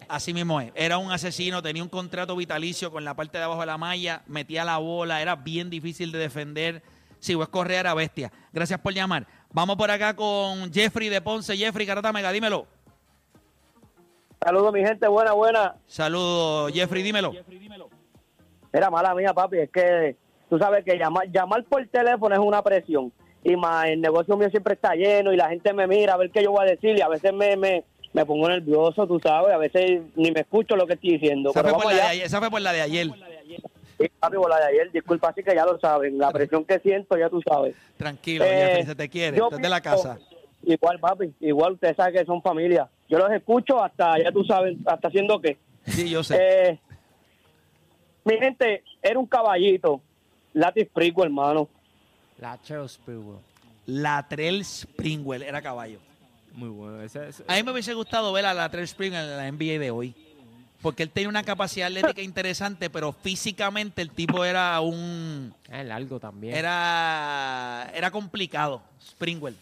Así 0.08 0.34
mismo 0.34 0.60
es. 0.62 0.72
Era 0.75 0.98
un 0.98 1.12
asesino, 1.12 1.62
tenía 1.62 1.84
un 1.84 1.89
contrato 1.89 2.36
vitalicio 2.36 2.91
con 2.91 3.03
la 3.03 3.15
parte 3.15 3.38
de 3.38 3.44
abajo 3.44 3.62
de 3.62 3.68
la 3.68 3.77
malla, 3.77 4.24
metía 4.27 4.65
la 4.65 4.77
bola, 4.77 5.22
era 5.22 5.36
bien 5.36 5.70
difícil 5.70 6.12
de 6.12 6.20
defender. 6.20 6.84
Sí, 7.20 7.36
Wes 7.36 7.50
Correa 7.50 7.82
era 7.82 7.94
bestia. 7.94 8.32
Gracias 8.51 8.80
por 8.80 8.94
llamar. 8.94 9.27
Vamos 9.51 9.75
por 9.75 9.91
acá 9.91 10.15
con 10.15 10.74
Jeffrey 10.74 11.10
de 11.10 11.22
Ponce. 11.22 11.56
Jeffrey, 11.56 11.86
Carata 11.86 12.12
Mega, 12.12 12.32
dímelo. 12.32 12.65
Saludos, 14.44 14.74
mi 14.74 14.80
gente, 14.84 15.08
buena, 15.08 15.34
buena. 15.34 15.75
Saludos, 15.86 16.72
Jeffrey, 16.74 17.03
dímelo. 17.03 17.32
Era 18.74 18.89
mala 18.89 19.13
mía, 19.13 19.34
papi, 19.34 19.60
es 19.60 19.70
que 19.70 20.15
tú 20.50 20.58
sabes 20.58 20.84
que 20.84 20.98
llamar, 20.98 21.30
llamar 21.30 21.63
por 21.65 21.86
teléfono 21.88 22.34
es 22.34 22.41
una 22.41 22.63
presión. 22.63 23.13
Y 23.44 23.56
más, 23.56 23.86
el 23.88 24.01
negocio 24.01 24.36
mío 24.38 24.50
siempre 24.50 24.74
está 24.74 24.96
lleno 24.96 25.32
y 25.32 25.38
la 25.38 25.50
gente 25.50 25.74
me 25.74 25.86
mira 25.86 26.13
a 26.13 26.18
ver 26.18 26.32
qué 26.32 26.44
yo 26.44 26.51
voy 26.51 26.65
a 26.65 26.72
decir 26.72 26.98
y 26.98 27.01
a 27.01 27.08
veces 27.08 27.34
me, 27.34 27.56
me, 27.56 27.84
me 28.13 28.25
pongo 28.25 28.50
nervioso, 28.50 29.08
tú 29.08 29.20
sabes, 29.20 29.53
a 29.53 29.58
veces 29.58 30.01
ni 30.15 30.32
me 30.32 30.41
escucho 30.41 30.75
lo 30.75 30.86
que 30.86 30.94
estoy 30.94 31.12
diciendo. 31.13 31.51
Esa 31.51 31.62
Pero 31.63 31.75
fue, 31.75 31.84
por 31.84 31.94
la 31.94 31.98
de 31.98 32.08
ayer, 32.08 32.25
esa 32.25 32.39
fue 32.39 32.50
por 32.51 32.62
la 32.62 32.74
de 32.74 32.82
ayer. 32.82 33.08
Sí, 34.00 34.10
papi, 34.20 34.36
por 34.38 34.50
la 34.50 34.58
de 34.60 34.65
ayer, 34.65 34.91
disculpa, 34.91 35.30
así 35.30 35.44
que 35.44 35.53
ya 35.56 35.65
lo 35.65 35.80
saben, 35.80 36.18
la 36.18 36.32
presión 36.32 36.65
que 36.65 36.80
siento 36.80 37.18
ya 37.18 37.30
tú 37.30 37.41
sabes. 37.48 37.75
Tranquilo, 37.98 38.44
Eh, 38.46 38.50
Jeffrey, 38.50 38.86
se 38.86 38.96
te 38.96 39.10
quiere. 39.10 39.38
yo 39.38 39.48
Tú 39.50 39.56
eres 39.56 39.63
de 39.63 39.70
la 39.70 39.82
pienso- 39.82 40.03
casa. 40.03 40.20
Igual, 40.63 41.00
papi, 41.00 41.34
igual 41.39 41.74
usted 41.74 41.96
sabe 41.96 42.13
que 42.13 42.25
son 42.25 42.41
familia. 42.41 42.88
Yo 43.10 43.18
los 43.18 43.32
escucho 43.32 43.84
hasta, 43.84 44.22
ya 44.24 44.32
tú 44.32 44.44
sabes, 44.44 44.75
hasta 44.86 45.08
haciendo 45.08 45.39
qué. 45.41 45.58
Sí, 45.88 46.10
yo 46.10 46.24
sé. 46.24 46.38
Eh, 46.39 46.80
mi 48.24 48.38
gente, 48.38 48.84
era 49.01 49.18
un 49.20 49.25
caballito, 49.25 50.01
Latis 50.53 50.88
Prico, 50.94 51.24
hermano. 51.24 51.68
La 52.39 52.60
Cheryl 52.62 52.88
Springwell. 52.89 53.39
Latrell 53.88 54.63
Springwell 54.63 55.41
era 55.44 55.62
caballo. 55.62 56.00
Muy 56.53 56.70
bueno. 56.70 57.01
Ese, 57.01 57.29
ese- 57.29 57.43
A 57.48 57.55
mí 57.55 57.63
me 57.63 57.72
hubiese 57.72 57.93
gustado 57.93 58.31
ver 58.34 58.46
a 58.46 58.53
Latrell 58.53 58.88
Springwell 58.88 59.24
en 59.24 59.38
la 59.38 59.48
NBA 59.51 59.79
de 59.79 59.91
hoy. 59.91 60.15
Porque 60.81 61.03
él 61.03 61.12
tenía 61.12 61.29
una 61.29 61.43
capacidad 61.43 61.88
atlética 61.88 62.22
interesante, 62.24 62.89
pero 62.89 63.13
físicamente 63.13 64.01
el 64.01 64.10
tipo 64.10 64.43
era 64.43 64.79
un. 64.81 65.53
Es 65.70 65.86
largo 65.86 66.20
también. 66.20 66.55
Era, 66.55 67.91
era 67.93 68.10
complicado, 68.10 68.81
Springwell. 69.00 69.55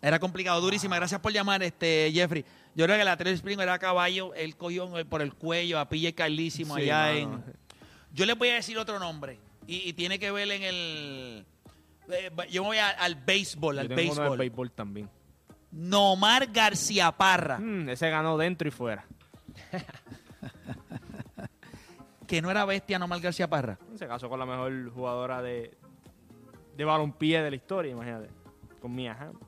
Era 0.00 0.18
complicado, 0.18 0.60
durísima. 0.62 0.96
Gracias 0.96 1.20
por 1.20 1.32
llamar, 1.32 1.62
este 1.62 2.10
Jeffrey. 2.14 2.44
Yo 2.74 2.86
creo 2.86 2.96
que 2.98 3.04
la 3.04 3.16
Trey 3.16 3.36
Springwell 3.36 3.68
era 3.68 3.78
caballo. 3.78 4.32
Él 4.34 4.56
cogió 4.56 4.90
por 5.08 5.20
el 5.22 5.34
cuello 5.34 5.78
a 5.78 5.88
PJ 5.88 6.14
Carlísimo 6.14 6.76
Sí, 6.76 6.82
allá 6.90 7.12
mano. 7.24 7.42
en. 7.46 7.54
Yo 8.12 8.24
les 8.26 8.36
voy 8.36 8.48
a 8.48 8.54
decir 8.54 8.78
otro 8.78 8.98
nombre. 8.98 9.38
Y, 9.66 9.88
y 9.88 9.92
tiene 9.92 10.18
que 10.18 10.30
ver 10.30 10.50
en 10.50 10.62
el. 10.62 11.46
eh, 12.10 12.30
yo 12.50 12.62
me 12.62 12.68
voy 12.68 12.78
a- 12.78 12.88
al 12.90 13.14
béisbol, 13.16 13.74
yo 13.76 13.80
al 13.82 13.88
tengo 13.88 14.00
uno 14.02 14.08
del 14.14 14.16
béisbol. 14.22 14.38
béisbol 14.38 14.70
también. 14.72 15.10
Nomar 15.74 16.46
García 16.52 17.10
Parra, 17.12 17.58
Mm, 17.58 17.88
ese 17.88 18.08
ganó 18.10 18.36
dentro 18.38 18.68
y 18.68 18.70
fuera. 18.70 19.04
que 22.26 22.40
no 22.40 22.50
era 22.50 22.64
bestia 22.64 22.98
Nomar 22.98 23.20
García 23.20 23.48
Parra. 23.48 23.78
Se 23.96 24.06
casó 24.06 24.28
con 24.28 24.38
la 24.38 24.46
mejor 24.46 24.90
jugadora 24.90 25.42
de, 25.42 25.76
de 26.76 26.84
balompié 26.84 27.42
de 27.42 27.50
la 27.50 27.56
historia, 27.56 27.92
imagínate. 27.92 28.28
Con 28.80 28.94
Mia 28.94 29.12
Hamm. 29.18 29.38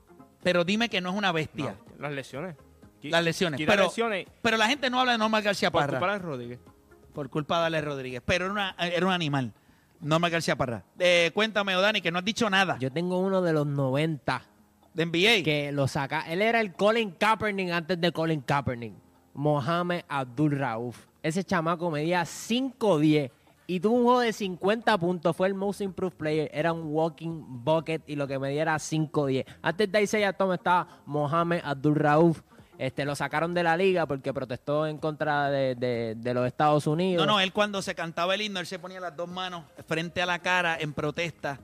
Pero 0.43 0.63
dime 0.63 0.89
que 0.89 1.01
no 1.01 1.09
es 1.09 1.15
una 1.15 1.31
bestia. 1.31 1.75
No, 1.97 2.03
las 2.03 2.11
lesiones. 2.11 2.55
Las 3.03 3.23
lesiones. 3.23 3.61
Pero, 3.65 3.83
lesiones 3.85 4.27
pero 4.41 4.57
la 4.57 4.67
gente 4.67 4.89
no 4.89 4.99
habla 4.99 5.13
de 5.13 5.17
Norman 5.17 5.43
García 5.43 5.71
por 5.71 5.81
Parra. 5.81 5.99
culpa 5.99 6.13
de 6.13 6.19
Rodríguez. 6.19 6.59
Por 7.13 7.29
culpa 7.29 7.59
de 7.61 7.65
Ale 7.67 7.81
Rodríguez. 7.81 8.21
Pero 8.25 8.45
era, 8.45 8.53
una- 8.53 8.75
era 8.79 9.05
un 9.05 9.11
animal. 9.11 9.53
Norman 10.01 10.31
García 10.31 10.55
Parra. 10.55 10.83
Eh, 10.99 11.31
cuéntame, 11.33 11.75
Odani, 11.75 12.01
que 12.01 12.11
no 12.11 12.19
has 12.19 12.25
dicho 12.25 12.49
nada. 12.49 12.77
Yo 12.79 12.91
tengo 12.91 13.19
uno 13.19 13.41
de 13.41 13.53
los 13.53 13.65
90 13.65 14.43
de 14.97 15.05
NBA. 15.05 15.43
que 15.43 15.71
lo 15.71 15.87
saca. 15.87 16.21
Él 16.21 16.41
era 16.41 16.59
el 16.59 16.73
Colin 16.73 17.11
Kaepernick 17.11 17.71
antes 17.71 18.01
de 18.01 18.11
Colin 18.11 18.41
Kaepernick. 18.41 18.93
Mohamed 19.33 20.01
Abdul 20.09 20.57
Rauf. 20.57 21.05
Ese 21.21 21.43
chamaco 21.43 21.91
medía 21.91 22.23
5'10 22.23 23.31
y 23.67 23.79
tuvo 23.79 23.95
un 23.97 24.03
juego 24.03 24.19
de 24.21 24.33
50 24.33 24.97
puntos. 24.97 25.35
Fue 25.35 25.47
el 25.47 25.53
most 25.53 25.81
improved 25.81 26.15
player. 26.17 26.49
Era 26.53 26.73
un 26.73 26.83
walking 26.93 27.43
bucket 27.63 28.01
y 28.07 28.15
lo 28.15 28.27
que 28.27 28.39
medía 28.39 28.61
era 28.63 28.75
5'10. 28.75 29.45
Antes 29.61 29.91
de 29.91 30.01
Isaiah 30.01 30.33
Thomas 30.33 30.57
estaba 30.57 30.87
Mohamed 31.05 31.61
Abdul 31.63 31.95
Rauf. 31.95 32.41
Este, 32.79 33.05
lo 33.05 33.15
sacaron 33.15 33.53
de 33.55 33.63
la 33.63 33.75
liga 33.75 34.05
porque 34.05 34.31
protestó 34.33 34.85
en 34.85 34.99
contra 34.99 35.49
de, 35.49 35.73
de- 35.75 36.13
de 36.15 36.33
los 36.33 36.45
Estados 36.45 36.85
Unidos. 36.85 37.25
No, 37.25 37.33
no, 37.33 37.39
él 37.39 37.51
cuando 37.51 37.81
se 37.81 37.95
cantaba 37.95 38.35
el 38.35 38.41
himno, 38.41 38.59
él 38.59 38.67
se 38.67 38.77
ponía 38.77 38.99
las 38.99 39.15
dos 39.15 39.27
manos 39.27 39.63
frente 39.87 40.21
a 40.21 40.27
la 40.27 40.39
cara 40.39 40.77
en 40.79 40.93
protesta. 40.93 41.59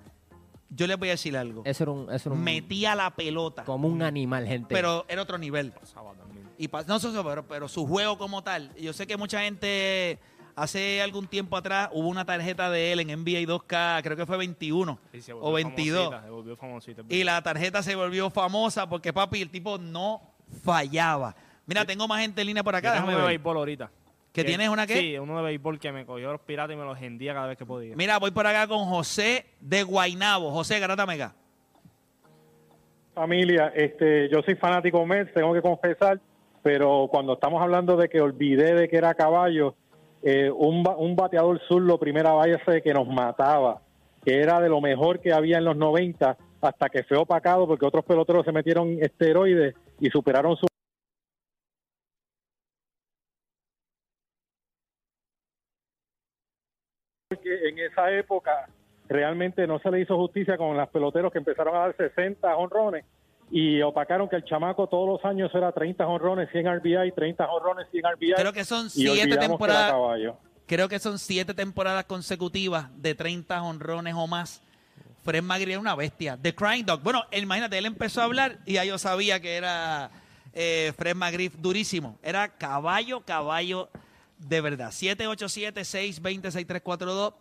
Yo 0.75 0.87
les 0.87 0.97
voy 0.97 1.09
a 1.09 1.11
decir 1.11 1.35
algo. 1.37 1.61
Eso 1.65 1.83
era 1.83 1.91
un, 1.91 2.11
eso 2.11 2.29
era 2.29 2.35
un- 2.37 2.43
Metía 2.43 2.95
la 2.95 3.11
pelota. 3.15 3.63
como 3.63 3.87
un 3.87 4.01
animal, 4.01 4.47
gente. 4.47 4.73
Pero 4.73 5.05
era 5.07 5.21
otro 5.21 5.37
nivel. 5.37 5.73
Y 6.57 6.67
pa- 6.67 6.83
no, 6.83 6.95
eso- 6.97 7.09
eso, 7.09 7.23
pero, 7.23 7.47
pero 7.47 7.67
su 7.67 7.85
juego 7.85 8.17
como 8.17 8.43
tal. 8.43 8.73
Yo 8.75 8.93
sé 8.93 9.05
que 9.07 9.17
mucha 9.17 9.41
gente, 9.41 10.19
hace 10.55 11.01
algún 11.01 11.27
tiempo 11.27 11.57
atrás, 11.57 11.89
hubo 11.93 12.07
una 12.07 12.25
tarjeta 12.25 12.69
de 12.69 12.91
él 12.93 12.99
en 13.01 13.09
NBA 13.09 13.41
2K, 13.45 14.01
creo 14.03 14.15
que 14.17 14.25
fue 14.25 14.37
21 14.37 14.99
Y 15.11 15.21
se 15.21 15.33
volvió 15.33 15.49
o 15.49 15.53
22. 15.53 16.03
famosita, 16.05 16.23
se 16.23 16.29
volvió 16.31 16.55
famosita. 16.55 17.01
Y 17.09 17.23
la 17.23 17.41
tarjeta 17.41 17.83
se 17.83 17.95
volvió 17.95 18.29
famosa 18.29 18.87
porque, 18.87 19.11
papi, 19.13 19.41
el 19.41 19.49
tipo 19.49 19.77
no 19.77 20.21
fallaba. 20.63 21.35
Mira, 21.65 21.85
tengo 21.85 22.07
más 22.07 22.21
gente 22.21 22.41
en 22.41 22.47
línea 22.47 22.63
por 22.63 22.75
acá. 22.75 22.89
Yo 22.89 22.93
déjame 22.95 23.15
ver. 23.15 23.25
béisbol 23.27 23.57
ahorita. 23.57 23.91
¿Que 24.33 24.43
tienes 24.43 24.67
una 24.69 24.87
qué? 24.87 24.95
Sí, 24.95 25.17
uno 25.19 25.37
de 25.37 25.43
béisbol 25.43 25.79
que 25.79 25.91
me 25.91 26.07
cogió 26.07 26.31
los 26.31 26.41
piratas 26.41 26.73
y 26.73 26.77
me 26.77 26.83
los 26.83 26.99
hendía 26.99 27.35
cada 27.35 27.47
vez 27.47 27.57
que 27.57 27.67
podía. 27.67 27.95
Mira, 27.95 28.17
voy 28.17 28.31
por 28.31 28.47
acá 28.47 28.67
con 28.67 28.85
José 28.85 29.45
de 29.59 29.83
Guainabo. 29.83 30.51
José, 30.51 30.79
Garata 30.79 31.05
Mega. 31.05 31.35
Familia, 33.13 33.71
este, 33.75 34.27
yo 34.29 34.41
soy 34.41 34.55
fanático 34.55 35.05
Mets, 35.05 35.31
tengo 35.35 35.53
que 35.53 35.61
confesar, 35.61 36.19
pero 36.63 37.07
cuando 37.11 37.33
estamos 37.33 37.61
hablando 37.61 37.95
de 37.95 38.09
que 38.09 38.19
olvidé 38.19 38.73
de 38.73 38.89
que 38.89 38.97
era 38.97 39.13
caballo, 39.13 39.75
eh, 40.23 40.49
un, 40.49 40.83
un 40.97 41.15
bateador 41.15 41.61
zurdo 41.67 41.99
primera 41.99 42.31
base 42.31 42.81
que 42.81 42.91
nos 42.91 43.07
mataba, 43.07 43.81
que 44.25 44.39
era 44.39 44.59
de 44.59 44.69
lo 44.69 44.81
mejor 44.81 45.19
que 45.19 45.31
había 45.31 45.59
en 45.59 45.65
los 45.65 45.77
90, 45.77 46.35
hasta 46.59 46.89
que 46.89 47.03
fue 47.03 47.17
opacado 47.17 47.67
porque 47.67 47.85
otros 47.85 48.03
peloteros 48.03 48.45
se 48.45 48.51
metieron 48.51 48.97
esteroides 48.99 49.75
y 49.99 50.09
superaron 50.09 50.57
su 50.57 50.65
porque 57.35 57.69
en 57.69 57.79
esa 57.79 58.11
época 58.11 58.67
realmente 59.07 59.67
no 59.67 59.79
se 59.79 59.91
le 59.91 60.01
hizo 60.01 60.15
justicia 60.17 60.57
con 60.57 60.75
los 60.75 60.89
peloteros 60.89 61.31
que 61.31 61.39
empezaron 61.39 61.75
a 61.75 61.79
dar 61.79 61.97
60 61.97 62.55
honrones 62.55 63.05
y 63.51 63.81
opacaron 63.81 64.29
que 64.29 64.37
el 64.37 64.43
chamaco 64.45 64.87
todos 64.87 65.07
los 65.07 65.25
años 65.25 65.51
era 65.53 65.71
30 65.71 66.07
honrones, 66.07 66.49
100 66.51 66.79
RBI, 66.79 67.11
30 67.11 67.45
honrones, 67.51 67.87
100 67.91 68.03
RBI. 68.15 68.33
Creo 68.35 68.53
que 68.53 68.63
son 68.65 68.87
y 68.87 68.89
siete 68.89 69.11
olvidamos 69.11 69.27
que 69.27 69.33
era 69.35 69.47
temporadas. 69.47 69.91
caballo. 69.91 70.37
Creo 70.65 70.89
que 70.89 70.99
son 70.99 71.19
siete 71.19 71.53
temporadas 71.53 72.05
consecutivas 72.05 72.89
de 73.01 73.13
30 73.15 73.61
honrones 73.61 74.13
o 74.15 74.27
más. 74.27 74.63
Fred 75.23 75.43
Magri 75.43 75.71
era 75.71 75.79
una 75.79 75.95
bestia. 75.95 76.37
The 76.41 76.55
Crying 76.55 76.85
Dog. 76.85 77.01
Bueno, 77.01 77.23
imagínate, 77.31 77.77
él 77.77 77.85
empezó 77.85 78.21
a 78.21 78.25
hablar 78.25 78.57
y 78.65 78.73
ya 78.73 78.85
yo 78.85 78.97
sabía 78.97 79.39
que 79.39 79.55
era 79.55 80.09
eh, 80.53 80.91
Fred 80.97 81.15
Magriff 81.15 81.55
durísimo. 81.57 82.17
Era 82.23 82.49
caballo, 82.49 83.21
caballo 83.21 83.89
de 84.47 84.61
verdad. 84.61 84.91
787-620-6342. 84.91 87.33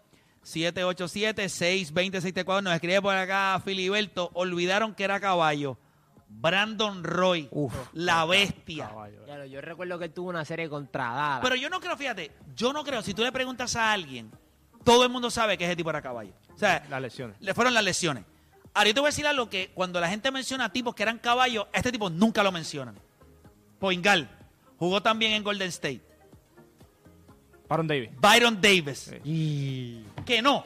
787-620-6342. 0.45 2.63
Nos 2.63 2.75
escribe 2.75 3.01
por 3.03 3.15
acá 3.15 3.61
Filiberto. 3.65 4.31
Olvidaron 4.35 4.95
que 4.95 5.05
era 5.05 5.21
caballo. 5.21 5.79
Brandon 6.35 7.05
Roy, 7.05 7.47
la 7.93 8.25
bestia. 8.25 8.91
Ya, 9.27 9.45
yo 9.45 9.61
recuerdo 9.61 9.99
que 9.99 10.07
él 10.07 10.13
tuvo 10.15 10.31
una 10.31 10.47
serie 10.47 10.67
contra 10.69 11.13
Dallas. 11.13 11.41
Pero 11.43 11.57
yo 11.57 11.69
no 11.69 11.79
creo, 11.79 11.95
fíjate, 11.95 12.33
yo 12.57 12.73
no 12.73 12.83
creo, 12.85 13.03
si 13.03 13.13
tú 13.13 13.23
le 13.23 13.31
preguntas 13.31 13.77
a 13.77 13.93
alguien, 13.93 14.31
todo 14.83 15.05
el 15.05 15.11
mundo 15.11 15.31
sabe 15.31 15.59
que 15.59 15.67
ese 15.67 15.77
tipo 15.77 15.91
era 15.91 16.01
caballo. 16.01 16.33
O 16.55 16.59
sea, 16.59 16.87
Las 16.89 17.03
lesiones. 17.03 17.37
le 17.39 17.53
fueron 17.53 17.75
las 17.75 17.85
lesiones. 17.85 18.25
Ahora 18.73 18.89
yo 18.89 18.95
te 18.95 19.01
voy 19.01 19.09
a 19.09 19.11
decir 19.11 19.27
algo 19.27 19.51
que 19.51 19.73
cuando 19.75 20.01
la 20.01 20.09
gente 20.09 20.31
menciona 20.31 20.65
a 20.65 20.73
tipos 20.73 20.95
que 20.95 21.03
eran 21.03 21.19
caballos, 21.19 21.67
a 21.71 21.77
este 21.77 21.93
tipo 21.93 22.09
nunca 22.09 22.43
lo 22.43 22.51
mencionan. 22.51 22.95
Poingal 23.79 24.31
jugó 24.79 25.03
también 25.03 25.33
en 25.33 25.45
Golden 25.45 25.69
State. 25.69 26.01
Byron 27.73 27.87
Davis. 27.89 28.11
Byron 28.21 28.61
Davis. 28.61 29.15
Que 30.25 30.43
no. 30.43 30.65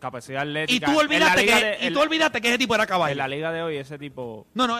Capacidad 0.00 0.40
Y 0.44 0.48
atlética. 0.48 0.86
tú 0.86 0.92
En 0.92 0.96
la 0.96 1.02
olvidaste 1.04 1.46
que, 1.46 1.54
de- 1.54 1.86
y 1.88 1.92
tú 1.92 2.00
olvidaste 2.00 2.40
que 2.40 2.48
ese 2.48 2.58
tipo 2.58 2.74
era 2.74 2.86
caballo. 2.86 3.12
En 3.12 3.18
la 3.18 3.28
liga 3.28 3.52
de 3.52 3.62
hoy, 3.62 3.76
ese 3.76 3.98
tipo. 3.98 4.46
No, 4.54 4.66
no, 4.66 4.78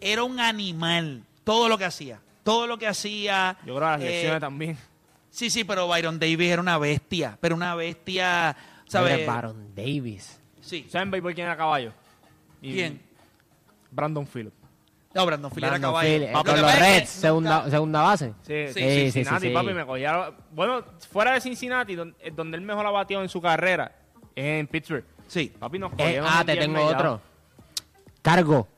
era 0.00 0.22
un 0.24 0.40
animal. 0.40 1.22
Todo 1.44 1.68
lo 1.68 1.76
que 1.78 1.84
hacía. 1.84 2.20
Todo 2.42 2.66
lo 2.66 2.78
que 2.78 2.86
hacía. 2.86 3.56
Yo 3.66 3.74
creo 3.76 3.80
que 3.88 3.92
las 3.92 4.00
eh, 4.00 4.04
lesiones 4.04 4.40
también. 4.40 4.78
Sí, 5.30 5.50
sí, 5.50 5.64
pero 5.64 5.86
Byron 5.86 6.18
Davis 6.18 6.48
era 6.50 6.62
una 6.62 6.78
bestia. 6.78 7.36
Pero 7.40 7.54
una 7.54 7.74
bestia, 7.74 8.56
¿sabes? 8.86 9.18
Era 9.18 9.32
Baron 9.32 9.74
Davis. 9.74 10.40
Sí. 10.62 10.86
¿Saben 10.88 11.10
béisbol 11.10 11.34
quién 11.34 11.46
era 11.46 11.56
caballo? 11.56 11.92
Y- 12.62 12.72
¿Quién? 12.72 13.00
Brandon 13.90 14.26
Phillips. 14.26 14.56
No, 15.16 15.26
Brandon 15.26 15.50
Phillips 15.50 15.70
era 15.72 15.80
caballo. 15.80 16.08
Que 16.08 16.32
con 16.32 16.44
los 16.44 16.44
pasa 16.62 16.68
es 16.68 16.74
que 16.74 16.98
Reds, 17.00 17.08
segunda, 17.10 17.70
segunda 17.70 18.02
base. 18.02 18.34
Sí, 18.42 18.66
Sí, 18.68 18.72
sí, 18.74 18.80
sí, 18.80 18.80
sí, 19.06 19.12
Cincinnati, 19.12 19.48
sí. 19.48 19.52
papi, 19.54 19.72
me 19.74 19.84
cogía. 19.86 20.30
Bueno, 20.52 20.84
fuera 21.10 21.32
de 21.32 21.40
Cincinnati, 21.40 21.94
donde, 21.94 22.16
eh, 22.20 22.30
donde 22.34 22.56
él 22.56 22.62
mejor 22.62 22.86
ha 22.86 22.90
batido 22.90 23.22
en 23.22 23.28
su 23.28 23.40
carrera, 23.40 23.92
es 24.34 24.44
en 24.60 24.66
Pittsburgh. 24.66 25.04
Sí. 25.26 25.52
Papi, 25.58 25.78
nos 25.78 25.92
Eh, 25.92 25.96
cogieron 25.96 26.28
ah, 26.30 26.42
te 26.44 26.52
viernes 26.52 26.76
tengo 26.76 26.90
ya. 26.90 26.96
otro. 26.96 27.20
Cargo. 28.22 28.68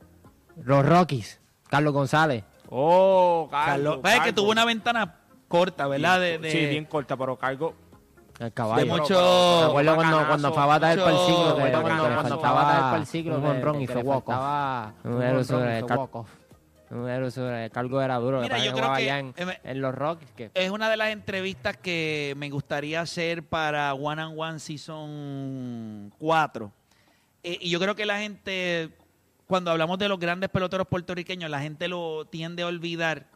Los 0.64 0.84
Rockies. 0.86 1.40
Carlos 1.68 1.92
González. 1.92 2.44
Oh, 2.70 3.48
Carlos. 3.50 3.98
Carlos. 4.02 4.12
Que 4.12 4.18
Cargo. 4.18 4.34
tuvo 4.34 4.50
una 4.52 4.64
ventana 4.64 5.16
corta, 5.48 5.86
¿verdad? 5.86 6.20
De, 6.20 6.38
de- 6.38 6.50
Sí, 6.50 6.66
bien 6.66 6.84
corta, 6.84 7.16
pero 7.16 7.36
cargo. 7.36 7.74
El 8.38 8.52
caballo. 8.52 8.84
De 8.84 8.90
mucho- 8.90 9.60
Me 9.62 9.66
acuerdo 9.68 9.94
cuando, 9.96 10.26
cuando 10.28 10.52
fue 10.54 10.62
a 10.62 10.66
batar 10.66 10.98
para 10.98 11.10
el 11.10 11.16
mucho- 11.16 11.26
ciclo. 11.26 11.54
Que, 11.56 11.60
cuando, 11.60 11.82
Fue 12.38 12.48
a 12.48 12.52
batar 12.52 12.94
el 12.94 13.00
un 13.00 13.06
ciclo. 13.06 13.36
home 13.36 13.52
que- 13.54 13.60
run 13.62 13.76
que 13.78 13.82
y 13.82 13.86
le 13.86 13.92
fue 13.92 14.02
walk-off. 14.02 14.34
faltaba 14.34 14.94
Un 15.04 15.12
run 15.12 15.22
y 15.22 15.34
fue 15.34 15.44
sobre 15.44 15.78
el 17.64 17.70
cargo 17.70 18.00
era 18.00 18.16
duro. 18.16 18.40
Mira, 18.40 18.58
yo 18.64 18.72
creo 18.72 18.94
que- 18.94 19.08
en, 19.08 19.34
em- 19.36 19.48
en 19.64 19.80
los. 19.82 19.94
Que, 20.36 20.50
Es 20.54 20.70
una 20.70 20.88
de 20.88 20.96
las 20.96 21.10
entrevistas 21.10 21.76
que 21.76 22.34
me 22.36 22.48
gustaría 22.48 23.00
hacer 23.00 23.42
para 23.42 23.92
One 23.94 24.22
and 24.22 24.34
One 24.38 24.58
Season 24.58 26.12
4. 26.18 26.72
Eh, 27.42 27.58
y 27.60 27.70
yo 27.70 27.78
creo 27.80 27.94
que 27.94 28.06
la 28.06 28.18
gente, 28.18 28.90
cuando 29.46 29.70
hablamos 29.70 29.98
de 29.98 30.08
los 30.08 30.18
grandes 30.18 30.48
peloteros 30.48 30.86
puertorriqueños, 30.86 31.50
la 31.50 31.60
gente 31.60 31.88
lo 31.88 32.24
tiende 32.24 32.62
a 32.62 32.66
olvidar. 32.66 33.26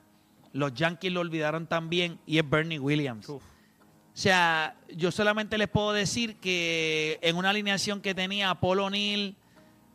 Los 0.52 0.72
Yankees 0.74 1.12
lo 1.12 1.20
olvidaron 1.20 1.66
también 1.66 2.18
y 2.26 2.38
es 2.38 2.48
Bernie 2.48 2.78
Williams. 2.78 3.26
O 4.14 4.18
sea, 4.22 4.76
yo 4.94 5.10
solamente 5.10 5.56
les 5.56 5.68
puedo 5.68 5.92
decir 5.92 6.36
que 6.36 7.18
en 7.22 7.36
una 7.36 7.48
alineación 7.48 8.02
que 8.02 8.14
tenía 8.14 8.50
a 8.50 8.60
Paul 8.60 8.80
O'Neill, 8.80 9.34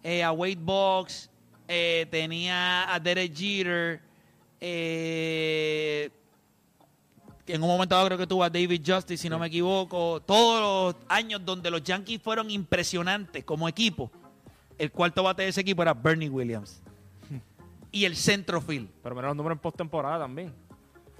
eh, 0.03 0.23
a 0.23 0.31
Wade 0.31 0.57
Box, 0.59 1.29
eh, 1.67 2.07
tenía 2.09 2.91
a 2.91 2.99
Derek 2.99 3.35
Jeter, 3.35 4.01
eh, 4.59 6.09
que 7.45 7.53
en 7.53 7.61
un 7.61 7.67
momento 7.69 7.93
dado 7.93 8.07
creo 8.07 8.17
que 8.17 8.25
tuvo 8.25 8.43
a 8.43 8.49
David 8.49 8.81
Justice, 8.83 9.21
si 9.21 9.29
no 9.29 9.37
me 9.37 9.47
equivoco. 9.47 10.19
Todos 10.21 10.95
los 10.95 11.03
años 11.09 11.45
donde 11.45 11.69
los 11.69 11.83
Yankees 11.83 12.19
fueron 12.19 12.49
impresionantes 12.49 13.43
como 13.43 13.69
equipo, 13.69 14.09
el 14.79 14.91
cuarto 14.91 15.23
bate 15.23 15.43
de 15.43 15.49
ese 15.49 15.61
equipo 15.61 15.83
era 15.83 15.93
Bernie 15.93 16.29
Williams. 16.29 16.81
Y 17.91 18.05
el 18.05 18.15
centrofield. 18.15 18.89
Pero 19.01 19.15
mira 19.15 19.27
los 19.27 19.37
números 19.37 19.55
en 19.55 19.61
postemporada 19.61 20.19
también. 20.19 20.53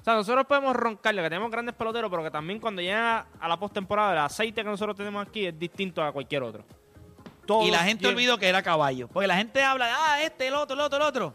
O 0.07 0.09
sea, 0.09 0.15
nosotros 0.15 0.45
podemos 0.45 0.73
roncarle 0.73 1.21
que 1.21 1.27
tenemos 1.27 1.51
grandes 1.51 1.75
peloteros, 1.75 2.09
pero 2.09 2.23
que 2.23 2.31
también 2.31 2.61
cuando 2.61 2.81
llega 2.81 3.27
a 3.41 3.47
la 3.49 3.59
postemporada, 3.59 4.13
el 4.13 4.19
aceite 4.19 4.63
que 4.63 4.69
nosotros 4.69 4.95
tenemos 4.95 5.27
aquí 5.27 5.47
es 5.47 5.59
distinto 5.59 6.01
a 6.01 6.13
cualquier 6.13 6.43
otro. 6.43 6.63
Todos 7.45 7.67
y 7.67 7.71
la 7.71 7.79
gente 7.79 8.07
olvidó 8.07 8.37
que 8.37 8.47
era 8.47 8.63
caballo. 8.63 9.09
Porque 9.09 9.27
la 9.27 9.35
gente 9.35 9.61
habla 9.61 9.87
de, 9.87 9.91
ah, 9.91 10.23
este, 10.23 10.47
el 10.47 10.53
otro, 10.53 10.75
el 10.75 10.79
otro, 10.79 10.97
el 10.97 11.03
otro. 11.03 11.33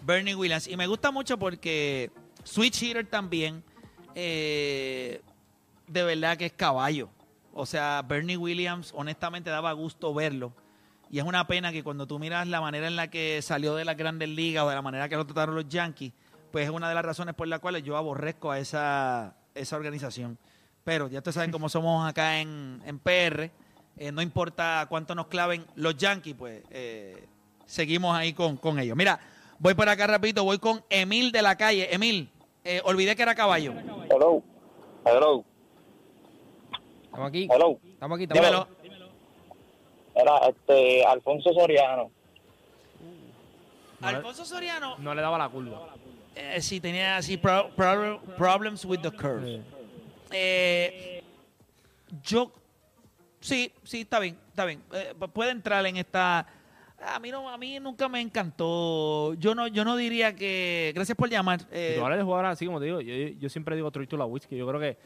Bernie 0.00 0.34
Williams. 0.34 0.68
Y 0.68 0.76
me 0.78 0.86
gusta 0.86 1.10
mucho 1.10 1.38
porque 1.38 2.10
Switch 2.44 2.82
Hitter 2.82 3.06
también, 3.06 3.62
eh, 4.14 5.20
de 5.86 6.02
verdad 6.02 6.38
que 6.38 6.46
es 6.46 6.52
caballo. 6.54 7.10
O 7.52 7.66
sea, 7.66 8.02
Bernie 8.08 8.38
Williams, 8.38 8.90
honestamente, 8.96 9.50
daba 9.50 9.70
gusto 9.72 10.14
verlo. 10.14 10.54
Y 11.10 11.18
es 11.18 11.26
una 11.26 11.46
pena 11.46 11.72
que 11.72 11.84
cuando 11.84 12.06
tú 12.06 12.18
miras 12.18 12.48
la 12.48 12.62
manera 12.62 12.86
en 12.86 12.96
la 12.96 13.08
que 13.08 13.42
salió 13.42 13.74
de 13.74 13.84
las 13.84 13.98
grandes 13.98 14.30
ligas 14.30 14.64
o 14.64 14.70
de 14.70 14.76
la 14.76 14.82
manera 14.82 15.10
que 15.10 15.16
lo 15.16 15.26
trataron 15.26 15.54
los 15.54 15.68
Yankees, 15.68 16.14
pues 16.50 16.64
es 16.64 16.70
una 16.70 16.88
de 16.88 16.94
las 16.94 17.04
razones 17.04 17.34
por 17.34 17.48
las 17.48 17.60
cuales 17.60 17.82
yo 17.82 17.96
aborrezco 17.96 18.50
a 18.50 18.58
esa, 18.58 19.34
esa 19.54 19.76
organización. 19.76 20.38
Pero 20.84 21.08
ya 21.08 21.18
ustedes 21.18 21.34
saben 21.34 21.50
cómo 21.52 21.68
somos 21.68 22.08
acá 22.08 22.40
en, 22.40 22.82
en 22.86 22.98
PR. 22.98 23.50
eh, 23.96 24.12
no 24.12 24.22
importa 24.22 24.86
cuánto 24.88 25.14
nos 25.14 25.26
claven 25.26 25.66
los 25.74 25.96
Yankees, 25.96 26.34
pues 26.38 26.62
eh, 26.70 27.26
seguimos 27.66 28.16
ahí 28.16 28.32
con, 28.32 28.56
con 28.56 28.78
ellos. 28.78 28.96
Mira, 28.96 29.18
voy 29.58 29.74
por 29.74 29.88
acá 29.88 30.06
rapidito, 30.06 30.44
voy 30.44 30.58
con 30.58 30.82
Emil 30.88 31.30
de 31.32 31.42
la 31.42 31.56
calle. 31.56 31.92
Emil, 31.94 32.30
eh, 32.64 32.80
olvidé 32.84 33.14
que 33.16 33.22
era 33.22 33.34
caballo. 33.34 33.72
Hello. 34.10 34.42
Hello. 35.04 35.44
Estamos 37.04 37.28
aquí. 37.28 37.48
Hello. 37.50 37.78
Estamos 37.84 38.16
aquí. 38.16 38.24
Estamos 38.24 38.68
Dímelo. 38.82 39.08
Era 40.14 40.48
este 40.48 41.04
Alfonso 41.04 41.52
Soriano. 41.52 42.10
Alfonso 44.00 44.44
Soriano, 44.44 44.96
No 44.98 45.14
le 45.14 45.22
daba 45.22 45.38
la 45.38 45.48
curva. 45.48 45.94
Eh, 46.56 46.60
sí, 46.62 46.80
tenía 46.80 47.16
así 47.16 47.36
pro- 47.36 47.70
pro- 47.76 48.20
problems 48.36 48.84
with 48.84 49.00
the 49.00 49.10
curve. 49.10 49.62
Eh, 50.30 51.22
yo, 52.22 52.52
sí, 53.40 53.72
sí, 53.82 54.02
está 54.02 54.18
bien, 54.18 54.38
está 54.48 54.64
bien. 54.64 54.82
Eh, 54.92 55.14
pu- 55.18 55.30
puede 55.30 55.50
entrar 55.50 55.84
en 55.86 55.96
esta. 55.96 56.46
A 57.00 57.18
mí 57.20 57.30
no, 57.30 57.48
a 57.48 57.56
mí 57.56 57.78
nunca 57.78 58.08
me 58.08 58.20
encantó. 58.20 59.34
Yo 59.34 59.54
no, 59.54 59.66
yo 59.68 59.84
no 59.84 59.96
diría 59.96 60.34
que. 60.34 60.92
Gracias 60.94 61.16
por 61.16 61.28
llamar. 61.28 61.60
Eh, 61.70 62.00
de 62.00 62.22
jugadores 62.22 62.52
así 62.52 62.66
como 62.66 62.78
te 62.80 62.86
digo, 62.86 63.00
yo, 63.00 63.14
yo 63.38 63.48
siempre 63.48 63.76
digo 63.76 63.90
Troy 63.90 64.06
Tulowitzki, 64.06 64.56
yo 64.56 64.66
creo 64.66 64.80
que 64.80 64.96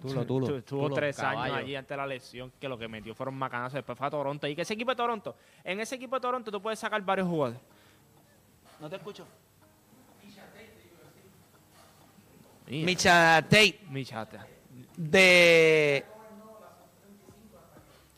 Tulo, 0.00 0.26
Tulo, 0.26 0.62
Tulo, 0.62 0.94
tres 0.94 1.16
caballo. 1.16 1.40
años 1.40 1.56
allí 1.58 1.74
antes 1.76 1.88
de 1.88 1.96
la 1.96 2.06
lesión, 2.06 2.52
que 2.60 2.68
lo 2.68 2.76
que 2.76 2.86
metió 2.88 3.14
fueron 3.14 3.34
macanazos, 3.34 3.74
después 3.74 3.96
fue 3.96 4.06
a 4.06 4.10
Toronto. 4.10 4.46
Y 4.46 4.54
que 4.54 4.62
ese 4.62 4.74
equipo 4.74 4.90
de 4.90 4.96
Toronto, 4.96 5.36
en 5.64 5.80
ese 5.80 5.94
equipo 5.94 6.16
de 6.16 6.20
Toronto 6.20 6.50
tú 6.50 6.60
puedes 6.60 6.78
sacar 6.78 7.00
varios 7.02 7.26
jugadores. 7.28 7.60
no 8.80 8.90
te 8.90 8.96
escucho. 8.96 9.24
Mira, 12.68 12.86
Micha 12.86 13.42
Tate 13.42 13.80
mi 13.90 14.04
chata. 14.04 14.46
de. 14.96 16.04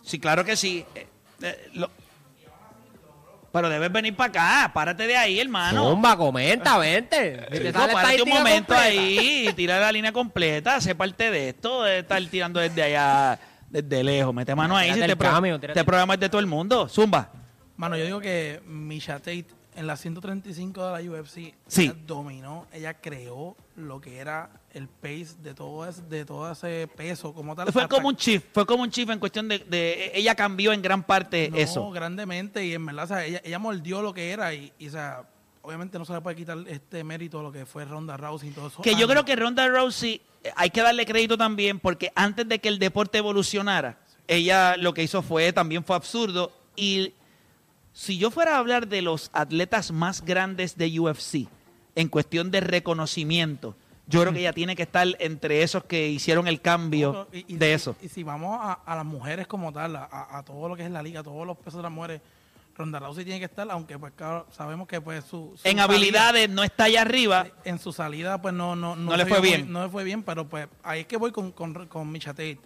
Sí, 0.02 0.18
claro 0.18 0.44
que 0.44 0.56
sí. 0.56 0.84
Eh, 0.94 1.06
eh, 1.42 1.70
lo- 1.74 1.90
Pero 3.52 3.68
debes 3.68 3.90
venir 3.90 4.14
para 4.14 4.28
acá, 4.64 4.72
párate 4.74 5.06
de 5.06 5.16
ahí, 5.16 5.40
hermano. 5.40 5.90
Zumba, 5.90 6.16
comenta, 6.16 6.78
vente. 6.78 7.46
Te 7.50 7.72
párate 7.72 8.22
un 8.22 8.28
momento 8.28 8.74
completa. 8.74 8.80
ahí, 8.82 9.52
tira 9.56 9.80
la 9.80 9.90
línea 9.92 10.12
completa, 10.12 10.80
sé 10.80 10.94
parte 10.94 11.30
de 11.30 11.48
esto, 11.50 11.82
de 11.82 12.00
estar 12.00 12.22
tirando 12.26 12.60
desde 12.60 12.82
allá, 12.82 13.38
desde 13.70 14.04
lejos. 14.04 14.34
Mete 14.34 14.54
mano 14.54 14.76
ahí, 14.76 14.88
si 14.88 14.94
Tírate 14.94 15.12
este, 15.12 15.16
pro- 15.16 15.30
cambio, 15.30 15.54
este 15.56 15.66
es 15.80 16.20
de 16.20 16.28
todo 16.28 16.40
el 16.40 16.46
mundo. 16.46 16.88
Zumba. 16.88 17.30
Mano, 17.76 17.96
yo 17.96 18.04
digo 18.04 18.20
que 18.20 18.60
Misha 18.66 19.18
Tate 19.18 19.46
en 19.78 19.86
la 19.86 19.96
135 19.96 20.84
de 20.86 21.02
la 21.04 21.10
UFC 21.10 21.54
Sí. 21.66 21.84
ella 21.84 21.94
dominó, 22.06 22.66
ella 22.72 22.94
creó 22.94 23.56
lo 23.76 24.00
que 24.00 24.18
era 24.18 24.50
el 24.74 24.88
pace 24.88 25.36
de 25.42 25.54
todo 25.54 25.86
ese, 25.88 26.02
de 26.02 26.24
todo 26.24 26.50
ese 26.50 26.88
peso 26.96 27.32
como 27.32 27.54
tal. 27.54 27.72
Fue 27.72 27.88
como 27.88 28.08
un 28.08 28.16
chief, 28.16 28.42
fue 28.52 28.66
como 28.66 28.82
un 28.82 28.90
chief 28.90 29.08
en 29.10 29.18
cuestión 29.18 29.46
de, 29.48 29.60
de- 29.60 30.10
ella 30.14 30.34
cambió 30.34 30.72
en 30.72 30.82
gran 30.82 31.02
parte 31.04 31.48
no, 31.50 31.56
eso. 31.56 31.90
grandemente 31.90 32.64
y 32.66 32.74
en 32.74 32.84
verdad, 32.86 33.04
o 33.04 33.06
sea, 33.08 33.24
ella, 33.24 33.40
ella 33.44 33.58
mordió 33.58 34.02
lo 34.02 34.12
que 34.12 34.30
era 34.30 34.52
y, 34.52 34.72
y, 34.78 34.88
o 34.88 34.90
sea, 34.90 35.22
obviamente 35.62 35.98
no 35.98 36.04
se 36.04 36.12
le 36.12 36.20
puede 36.20 36.36
quitar 36.36 36.58
este 36.66 37.04
mérito 37.04 37.40
a 37.40 37.42
lo 37.42 37.52
que 37.52 37.64
fue 37.66 37.84
Ronda 37.84 38.16
Rousey 38.16 38.48
y 38.48 38.52
todo 38.52 38.68
eso. 38.68 38.82
Que 38.82 38.94
yo 38.94 39.06
Ah, 39.06 39.10
creo 39.10 39.24
que 39.24 39.36
Ronda 39.36 39.68
Rousey 39.68 40.20
eh, 40.42 40.50
hay 40.56 40.70
que 40.70 40.82
darle 40.82 41.06
crédito 41.06 41.36
también 41.38 41.78
porque 41.78 42.10
antes 42.14 42.48
de 42.48 42.58
que 42.58 42.68
el 42.68 42.78
deporte 42.78 43.18
evolucionara, 43.18 43.98
ella 44.26 44.76
lo 44.76 44.92
que 44.92 45.02
hizo 45.02 45.22
fue 45.22 45.52
también 45.52 45.84
fue 45.84 45.94
absurdo 45.96 46.52
y 46.76 47.12
si 48.00 48.16
yo 48.16 48.30
fuera 48.30 48.54
a 48.54 48.58
hablar 48.58 48.86
de 48.86 49.02
los 49.02 49.28
atletas 49.32 49.90
más 49.90 50.24
grandes 50.24 50.76
de 50.76 51.00
UFC 51.00 51.48
en 51.96 52.08
cuestión 52.08 52.52
de 52.52 52.60
reconocimiento, 52.60 53.74
yo 54.06 54.20
creo 54.20 54.32
que 54.32 54.38
ella 54.40 54.52
tiene 54.52 54.76
que 54.76 54.84
estar 54.84 55.06
entre 55.18 55.62
esos 55.64 55.82
que 55.84 56.08
hicieron 56.08 56.46
el 56.46 56.60
cambio 56.60 57.26
Y- 57.32 57.54
y- 57.54 57.56
de 57.56 57.74
eso. 57.74 57.96
Y 58.00 58.08
si 58.08 58.22
vamos 58.22 58.56
a, 58.62 58.74
a 58.74 58.94
las 58.94 59.04
mujeres 59.04 59.48
como 59.48 59.72
tal, 59.72 59.96
a, 59.96 60.08
a 60.38 60.44
todo 60.44 60.68
lo 60.68 60.76
que 60.76 60.84
es 60.84 60.90
la 60.92 61.02
liga, 61.02 61.24
todos 61.24 61.44
los 61.44 61.56
pesos 61.58 61.78
de 61.78 61.82
las 61.82 61.90
mujeres, 61.92 62.20
Ronda 62.76 63.00
Rousey 63.00 63.24
tiene 63.24 63.40
que 63.40 63.46
estar, 63.46 63.68
aunque 63.72 63.98
pues 63.98 64.12
claro, 64.14 64.46
sabemos 64.52 64.86
que 64.86 65.00
pues 65.00 65.24
su, 65.24 65.52
su 65.56 65.68
En 65.68 65.78
salida- 65.78 65.82
habilidades 65.84 66.48
no 66.48 66.62
está 66.62 66.84
allá 66.84 67.02
arriba. 67.02 67.48
en 67.64 67.80
su 67.80 67.92
salida 67.92 68.40
pues 68.40 68.54
no 68.54 68.76
no, 68.76 68.94
No 68.94 69.16
le 69.16 69.24
se 69.24 69.28
fue 69.28 69.40
bien. 69.40 69.62
muy- 69.64 69.72
no 69.72 69.82
le 69.82 69.88
fue 69.90 70.04
bien 70.04 70.22
pero 70.22 70.48
pues 70.48 70.68
ahí 70.84 71.00
es 71.00 71.06
que 71.06 71.16
voy 71.16 71.32
con, 71.32 71.50
con, 71.50 71.86
con 71.88 72.10
Misha 72.12 72.30
Tate 72.30 72.60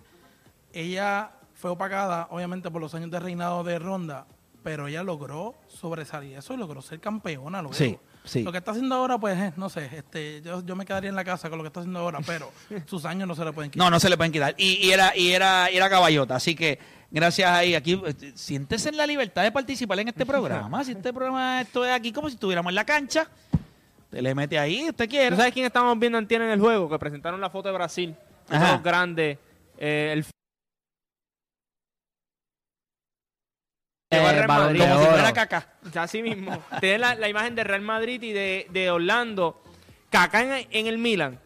ella 0.75 1.31
fue 1.55 1.71
opacada 1.71 2.29
obviamente 2.31 2.71
por 2.71 2.81
los 2.83 2.95
años 2.95 3.11
de 3.11 3.18
reinado 3.21 3.64
de 3.64 3.79
Ronda 3.79 4.27
pero 4.62 4.87
ella 4.88 5.03
logró 5.03 5.55
sobresalir 5.68 6.37
eso 6.37 6.55
y 6.55 6.57
logró 6.57 6.83
ser 6.83 7.01
campeona. 7.01 7.61
luego. 7.62 7.75
Sí, 7.75 7.98
sí. 8.25 8.42
Lo 8.42 8.53
que 8.53 8.59
está 8.59 8.70
haciendo 8.70 8.94
ahora, 8.94 9.18
pues, 9.18 9.37
eh, 9.38 9.53
no 9.57 9.68
sé, 9.68 9.90
este, 9.96 10.40
yo, 10.42 10.64
yo 10.64 10.77
me 10.77 10.85
quedaría 10.87 11.11
en 11.11 11.16
la 11.16 11.25
casa 11.25 11.48
con 11.48 11.59
lo 11.59 11.64
que 11.64 11.68
está 11.68 11.81
haciendo 11.81 12.01
ahora, 12.01 12.20
pero 12.25 12.51
sus 12.87 13.05
años 13.05 13.27
no 13.29 13.35
se 13.35 13.44
le 13.44 13.53
pueden 13.53 13.70
quitar. 13.70 13.85
No, 13.85 13.90
no 13.90 13.98
se 14.01 14.09
le 14.09 14.16
pueden 14.16 14.33
quitar. 14.33 14.55
Y, 14.57 14.87
y 14.87 14.90
era, 14.92 15.16
y 15.16 15.33
era, 15.33 15.70
y 15.70 15.77
era 15.77 15.90
caballota. 15.90 16.37
Así 16.37 16.55
que 16.55 16.79
gracias 17.11 17.51
ahí. 17.51 17.75
Aquí, 17.75 18.01
eh, 18.07 18.33
siéntese 18.35 18.88
en 18.90 18.96
la 18.96 19.07
libertad 19.07 19.42
de 19.42 19.53
participar 19.53 19.98
en 20.01 20.09
este 20.09 20.25
programa. 20.27 20.85
Si 20.85 20.92
este 20.92 21.12
programa, 21.12 21.61
esto 21.61 21.85
es 21.85 21.92
aquí 21.92 22.12
como 22.12 22.29
si 22.29 22.35
estuviéramos 22.35 22.70
en 22.70 22.75
la 22.77 22.85
cancha. 22.85 23.29
Te 24.11 24.20
le 24.20 24.35
mete 24.35 24.59
ahí, 24.59 24.90
usted 24.90 25.09
quiere. 25.09 25.31
¿Tú 25.31 25.37
sabes 25.37 25.53
quién 25.55 25.64
estábamos 25.64 25.98
viendo 25.98 26.18
antier 26.18 26.42
en 26.42 26.51
el 26.51 26.61
juego? 26.61 26.88
Que 26.88 26.98
presentaron 26.98 27.40
la 27.40 27.48
foto 27.48 27.68
de 27.68 27.75
Brasil. 27.75 28.14
Ajá. 28.51 28.72
Los 28.75 28.83
grandes. 28.83 29.38
eh, 29.79 30.11
el 30.12 30.25
Real 34.18 34.46
balón 34.46 34.66
Madrid. 34.66 34.81
como 34.81 35.01
si 35.01 35.07
fuera 35.07 35.33
caca. 35.33 35.66
Así 35.94 36.22
mismo. 36.22 36.62
Tiene 36.81 36.98
la, 36.98 37.14
la 37.14 37.29
imagen 37.29 37.55
de 37.55 37.64
Real 37.64 37.83
Madrid 37.83 38.22
y 38.22 38.33
de, 38.33 38.66
de 38.70 38.90
Orlando. 38.90 39.62
Kaká 40.11 40.59
en, 40.61 40.66
en 40.70 40.87
el 40.87 40.98
Milan. 40.98 41.38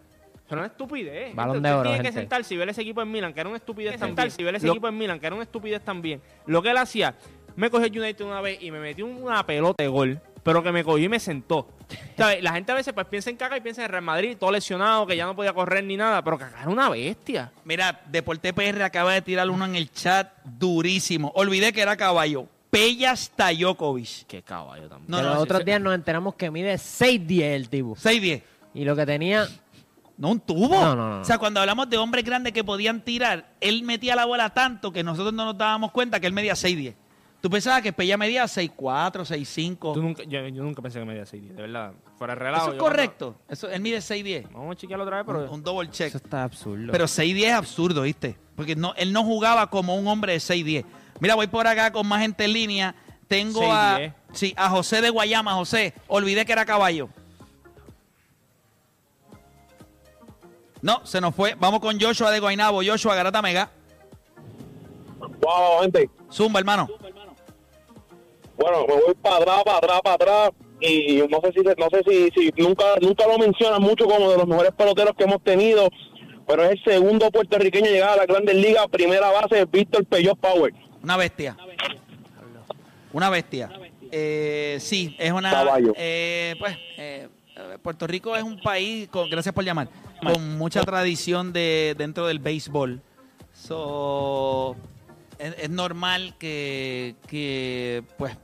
Eso 0.46 0.54
no 0.56 0.64
es 0.64 0.70
estupidez. 0.70 1.34
Balón 1.34 1.62
de 1.62 1.72
oro, 1.72 1.90
tiene 1.90 2.04
que 2.04 2.12
sentarse 2.12 2.54
y 2.54 2.56
ver 2.56 2.68
ese 2.68 2.82
equipo 2.82 3.02
en 3.02 3.10
Milan, 3.10 3.32
que 3.34 3.40
era 3.40 3.48
una 3.48 3.58
estupidez 3.58 3.98
también. 3.98 4.30
Si 4.30 4.44
ver 4.44 4.54
ese 4.54 4.68
equipo 4.68 4.86
en 4.86 4.96
Milan, 4.96 5.18
que 5.18 5.26
era 5.26 5.34
una 5.34 5.42
estupidez 5.44 5.82
también. 5.82 6.20
Lo 6.46 6.62
que 6.62 6.70
él 6.70 6.76
hacía, 6.76 7.14
me 7.56 7.68
cogió 7.68 7.86
el 7.86 7.98
United 7.98 8.24
una 8.24 8.40
vez 8.40 8.58
y 8.62 8.70
me 8.70 8.78
metió 8.78 9.06
una 9.06 9.44
pelota 9.44 9.82
de 9.82 9.88
gol, 9.88 10.20
pero 10.44 10.62
que 10.62 10.70
me 10.70 10.84
cogió 10.84 11.04
y 11.04 11.08
me 11.08 11.18
sentó. 11.18 11.68
¿Sabes? 12.16 12.42
La 12.44 12.52
gente 12.52 12.70
a 12.70 12.76
veces 12.76 12.92
pues 12.94 13.06
piensa 13.08 13.30
en 13.30 13.36
Kaká 13.36 13.56
y 13.56 13.60
piensa 13.60 13.84
en 13.84 13.90
Real 13.90 14.02
Madrid, 14.04 14.36
todo 14.38 14.52
lesionado, 14.52 15.04
que 15.06 15.16
ya 15.16 15.24
no 15.26 15.34
podía 15.34 15.52
correr 15.52 15.82
ni 15.82 15.96
nada, 15.96 16.22
pero 16.22 16.38
Kaká 16.38 16.60
era 16.62 16.70
una 16.70 16.88
bestia. 16.90 17.50
Mira, 17.64 18.00
Deporte 18.06 18.52
PR 18.52 18.82
acaba 18.84 19.14
de 19.14 19.22
tirar 19.22 19.50
uno 19.50 19.64
en 19.64 19.74
el 19.74 19.90
chat 19.90 20.30
durísimo. 20.44 21.32
Olvidé 21.34 21.72
que 21.72 21.80
era 21.80 21.96
caballo. 21.96 22.46
Pella 22.76 23.16
Stajokovic. 23.16 24.26
Qué 24.26 24.42
caballo 24.42 24.88
también. 24.88 25.10
No, 25.10 25.16
Pero 25.18 25.28
no, 25.28 25.34
los 25.34 25.42
sí, 25.42 25.44
otros 25.44 25.58
sí. 25.60 25.64
días 25.64 25.80
nos 25.80 25.94
enteramos 25.94 26.34
que 26.34 26.50
mide 26.50 26.74
6'10 26.74 27.42
el 27.42 27.68
tipo. 27.68 27.96
6'10. 27.96 28.42
Y 28.74 28.84
lo 28.84 28.94
que 28.94 29.06
tenía... 29.06 29.46
No, 30.18 30.30
un 30.30 30.40
tubo. 30.40 30.68
No, 30.68 30.96
no, 30.96 31.10
no. 31.16 31.20
O 31.20 31.24
sea, 31.24 31.36
cuando 31.38 31.60
hablamos 31.60 31.90
de 31.90 31.98
hombres 31.98 32.24
grandes 32.24 32.52
que 32.54 32.64
podían 32.64 33.02
tirar, 33.02 33.52
él 33.60 33.82
metía 33.82 34.16
la 34.16 34.24
bola 34.24 34.48
tanto 34.50 34.90
que 34.90 35.02
nosotros 35.02 35.32
no 35.34 35.44
nos 35.44 35.58
dábamos 35.58 35.90
cuenta 35.92 36.18
que 36.20 36.26
él 36.26 36.32
medía 36.32 36.54
6'10. 36.54 36.94
Tú 37.42 37.50
pensabas 37.50 37.82
que 37.82 37.92
Pella 37.92 38.16
medía 38.16 38.44
6'4, 38.44 39.12
6'5. 39.12 39.92
Tú 39.94 40.02
nunca, 40.02 40.22
yo, 40.24 40.40
yo 40.48 40.62
nunca 40.62 40.80
pensé 40.80 40.98
que 40.98 41.04
me 41.04 41.12
medía 41.12 41.24
6'10, 41.24 41.48
de 41.54 41.62
verdad. 41.62 41.92
Fuera 42.18 42.34
relajo. 42.34 42.64
Eso 42.64 42.72
es 42.72 42.78
correcto. 42.78 43.36
Eso, 43.46 43.68
él 43.70 43.80
mide 43.82 43.98
6'10. 43.98 44.42
cuando- 44.42 44.58
Vamos 44.58 44.72
a 44.76 44.78
chequearlo 44.78 45.04
otra 45.04 45.16
vez, 45.18 45.26
pero... 45.26 45.44
Un, 45.44 45.50
un 45.50 45.62
double 45.62 45.90
check. 45.90 46.08
Eso 46.08 46.16
está 46.16 46.44
absurdo. 46.44 46.90
Pero 46.92 47.04
6'10 47.04 47.44
es 47.46 47.52
absurdo, 47.52 48.02
¿viste? 48.02 48.36
Porque 48.56 48.74
no, 48.74 48.94
él 48.96 49.12
no 49.12 49.22
jugaba 49.22 49.68
como 49.68 49.96
un 49.96 50.08
hombre 50.08 50.32
de 50.32 50.38
6'10. 50.38 50.84
Mira, 51.20 51.34
voy 51.34 51.46
por 51.46 51.66
acá 51.66 51.92
con 51.92 52.06
más 52.06 52.20
gente 52.20 52.44
en 52.44 52.52
línea. 52.52 52.94
Tengo 53.28 53.72
a, 53.72 53.98
6'10. 53.98 54.12
sí, 54.32 54.54
a 54.56 54.70
José 54.70 55.00
de 55.00 55.10
Guayama. 55.10 55.54
José, 55.54 55.94
olvidé 56.06 56.44
que 56.44 56.52
era 56.52 56.64
caballo. 56.64 57.08
No, 60.82 61.04
se 61.04 61.20
nos 61.20 61.34
fue. 61.34 61.54
Vamos 61.58 61.80
con 61.80 62.00
Joshua 62.00 62.30
de 62.30 62.38
Guaynabo. 62.38 62.82
Joshua, 62.84 63.14
Garata 63.14 63.42
Mega. 63.42 63.70
Wow, 65.40 65.82
gente. 65.82 66.08
Zumba, 66.30 66.60
hermano. 66.60 66.88
Bueno, 68.56 68.86
me 68.86 68.94
voy 68.94 69.14
para 69.20 69.36
atrás, 69.36 69.62
para 69.64 69.76
atrás, 69.78 70.00
para 70.02 70.14
atrás. 70.14 70.50
Y 70.80 71.22
no 71.30 71.40
sé 71.40 71.52
si 71.52 71.62
no 71.62 71.88
sé 71.90 72.02
si, 72.06 72.30
si 72.30 72.62
nunca 72.62 72.84
nunca 73.00 73.26
lo 73.26 73.38
mencionan 73.38 73.80
mucho 73.80 74.04
como 74.04 74.30
de 74.30 74.36
los 74.36 74.46
mejores 74.46 74.72
peloteros 74.72 75.14
que 75.16 75.24
hemos 75.24 75.42
tenido, 75.42 75.88
pero 76.46 76.64
es 76.64 76.72
el 76.72 76.84
segundo 76.84 77.30
puertorriqueño 77.30 77.86
en 77.86 77.92
llegar 77.92 78.10
a 78.10 78.16
la 78.16 78.26
Grandes 78.26 78.54
Ligas, 78.56 78.86
primera 78.88 79.30
base, 79.30 79.64
Víctor 79.64 80.04
Peyot 80.04 80.38
Power. 80.38 80.74
Una 81.06 81.16
bestia. 81.16 81.56
Una 83.12 83.30
bestia. 83.30 83.70
Eh, 84.10 84.76
sí, 84.80 85.14
es 85.20 85.30
una. 85.30 85.52
Caballo. 85.52 85.92
eh, 85.96 86.56
pues, 86.58 86.76
eh, 86.96 87.28
Puerto 87.80 88.08
Rico 88.08 88.34
es 88.34 88.42
un 88.42 88.60
país, 88.60 89.06
con, 89.06 89.30
gracias 89.30 89.54
por 89.54 89.62
llamar, 89.62 89.88
con 90.20 90.58
mucha 90.58 90.82
tradición 90.82 91.52
de 91.52 91.94
dentro 91.96 92.26
del 92.26 92.40
béisbol. 92.40 93.00
So, 93.52 94.74
es, 95.38 95.54
es 95.60 95.70
normal 95.70 96.34
que, 96.40 97.14
que, 97.28 98.02
pues, 98.18 98.36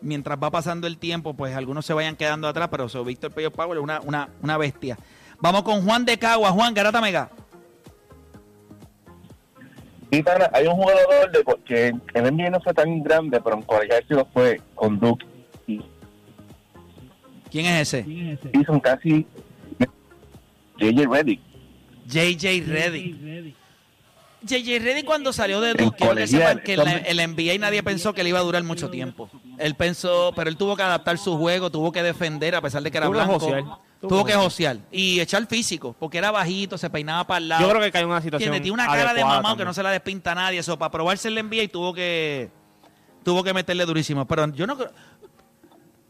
mientras 0.00 0.38
va 0.42 0.50
pasando 0.50 0.86
el 0.86 0.96
tiempo, 0.96 1.34
pues 1.34 1.54
algunos 1.54 1.84
se 1.84 1.92
vayan 1.92 2.16
quedando 2.16 2.48
atrás, 2.48 2.68
pero 2.70 2.88
so, 2.88 3.04
Víctor 3.04 3.32
Pello 3.32 3.50
Power 3.52 3.76
es 3.76 3.84
una, 3.84 4.00
una, 4.00 4.30
una 4.40 4.56
bestia. 4.56 4.96
Vamos 5.40 5.62
con 5.62 5.84
Juan 5.84 6.06
de 6.06 6.18
Cagua. 6.18 6.52
Juan, 6.52 6.72
Garata 6.72 7.02
Mega. 7.02 7.30
Y 10.10 10.24
hay 10.52 10.66
un 10.66 10.74
jugador 10.74 11.30
de, 11.30 11.44
que 11.64 11.86
en 11.88 12.02
el 12.14 12.34
NBA 12.34 12.50
no 12.50 12.60
fue 12.60 12.72
tan 12.72 13.02
grande, 13.02 13.40
pero 13.40 13.56
en 13.56 13.62
colegial 13.62 14.04
sí 14.08 14.14
lo 14.14 14.24
fue 14.26 14.60
con 14.74 14.98
Duke. 14.98 15.26
Y 15.66 15.80
¿Quién 17.50 17.66
es 17.66 17.92
ese? 17.94 18.06
hizo 18.52 18.72
un 18.72 18.80
casi 18.80 19.26
JJ 20.78 21.06
Reddick. 21.10 21.40
JJ 22.06 22.64
Reddy. 22.66 23.54
JJ 24.42 24.78
Reddy 24.78 25.02
cuando 25.02 25.32
salió 25.32 25.60
de 25.60 25.74
Duke, 25.74 25.96
quiero 25.98 26.14
que 26.14 26.26
sepan 26.26 26.60
que 26.60 26.72
en 26.72 26.78
la, 26.78 26.84
hombre. 26.84 27.10
en 27.10 27.16
la 27.16 27.26
NBA 27.26 27.58
nadie 27.58 27.82
pensó 27.82 28.14
que 28.14 28.22
le 28.22 28.30
iba 28.30 28.38
a 28.38 28.42
durar 28.42 28.62
mucho 28.62 28.88
tiempo. 28.88 29.28
Él 29.58 29.74
pensó, 29.74 30.32
pero 30.34 30.48
él 30.48 30.56
tuvo 30.56 30.76
que 30.76 30.82
adaptar 30.82 31.18
su 31.18 31.36
juego, 31.36 31.70
tuvo 31.70 31.92
que 31.92 32.02
defender 32.02 32.54
a 32.54 32.62
pesar 32.62 32.82
de 32.82 32.90
que 32.90 32.98
era 32.98 33.08
blanco. 33.08 33.80
Tuvo 34.00 34.24
que 34.24 34.34
josear 34.34 34.78
y 34.92 35.18
echar 35.18 35.44
físico, 35.46 35.94
porque 35.98 36.18
era 36.18 36.30
bajito, 36.30 36.78
se 36.78 36.88
peinaba 36.88 37.26
para 37.26 37.38
el 37.38 37.48
lado. 37.48 37.62
Yo 37.62 37.70
creo 37.70 37.82
que 37.82 37.90
cayó 37.90 38.04
en 38.04 38.10
una 38.10 38.22
situación 38.22 38.52
Tiene, 38.52 38.62
tiene 38.62 38.74
una 38.74 38.86
cara 38.86 39.12
de 39.12 39.24
mamado 39.24 39.56
que 39.56 39.64
no 39.64 39.74
se 39.74 39.82
la 39.82 39.90
despinta 39.90 40.32
a 40.32 40.34
nadie. 40.36 40.60
Eso, 40.60 40.78
para 40.78 40.90
probarse 40.90 41.28
en 41.28 41.34
la 41.34 41.42
NBA 41.42 41.62
y 41.64 41.68
tuvo 41.68 41.92
que 41.92 42.50
tuvo 43.24 43.42
que 43.42 43.52
meterle 43.52 43.84
durísimo. 43.84 44.26
Pero 44.26 44.52
yo 44.52 44.66
no 44.66 44.76
creo. 44.76 44.90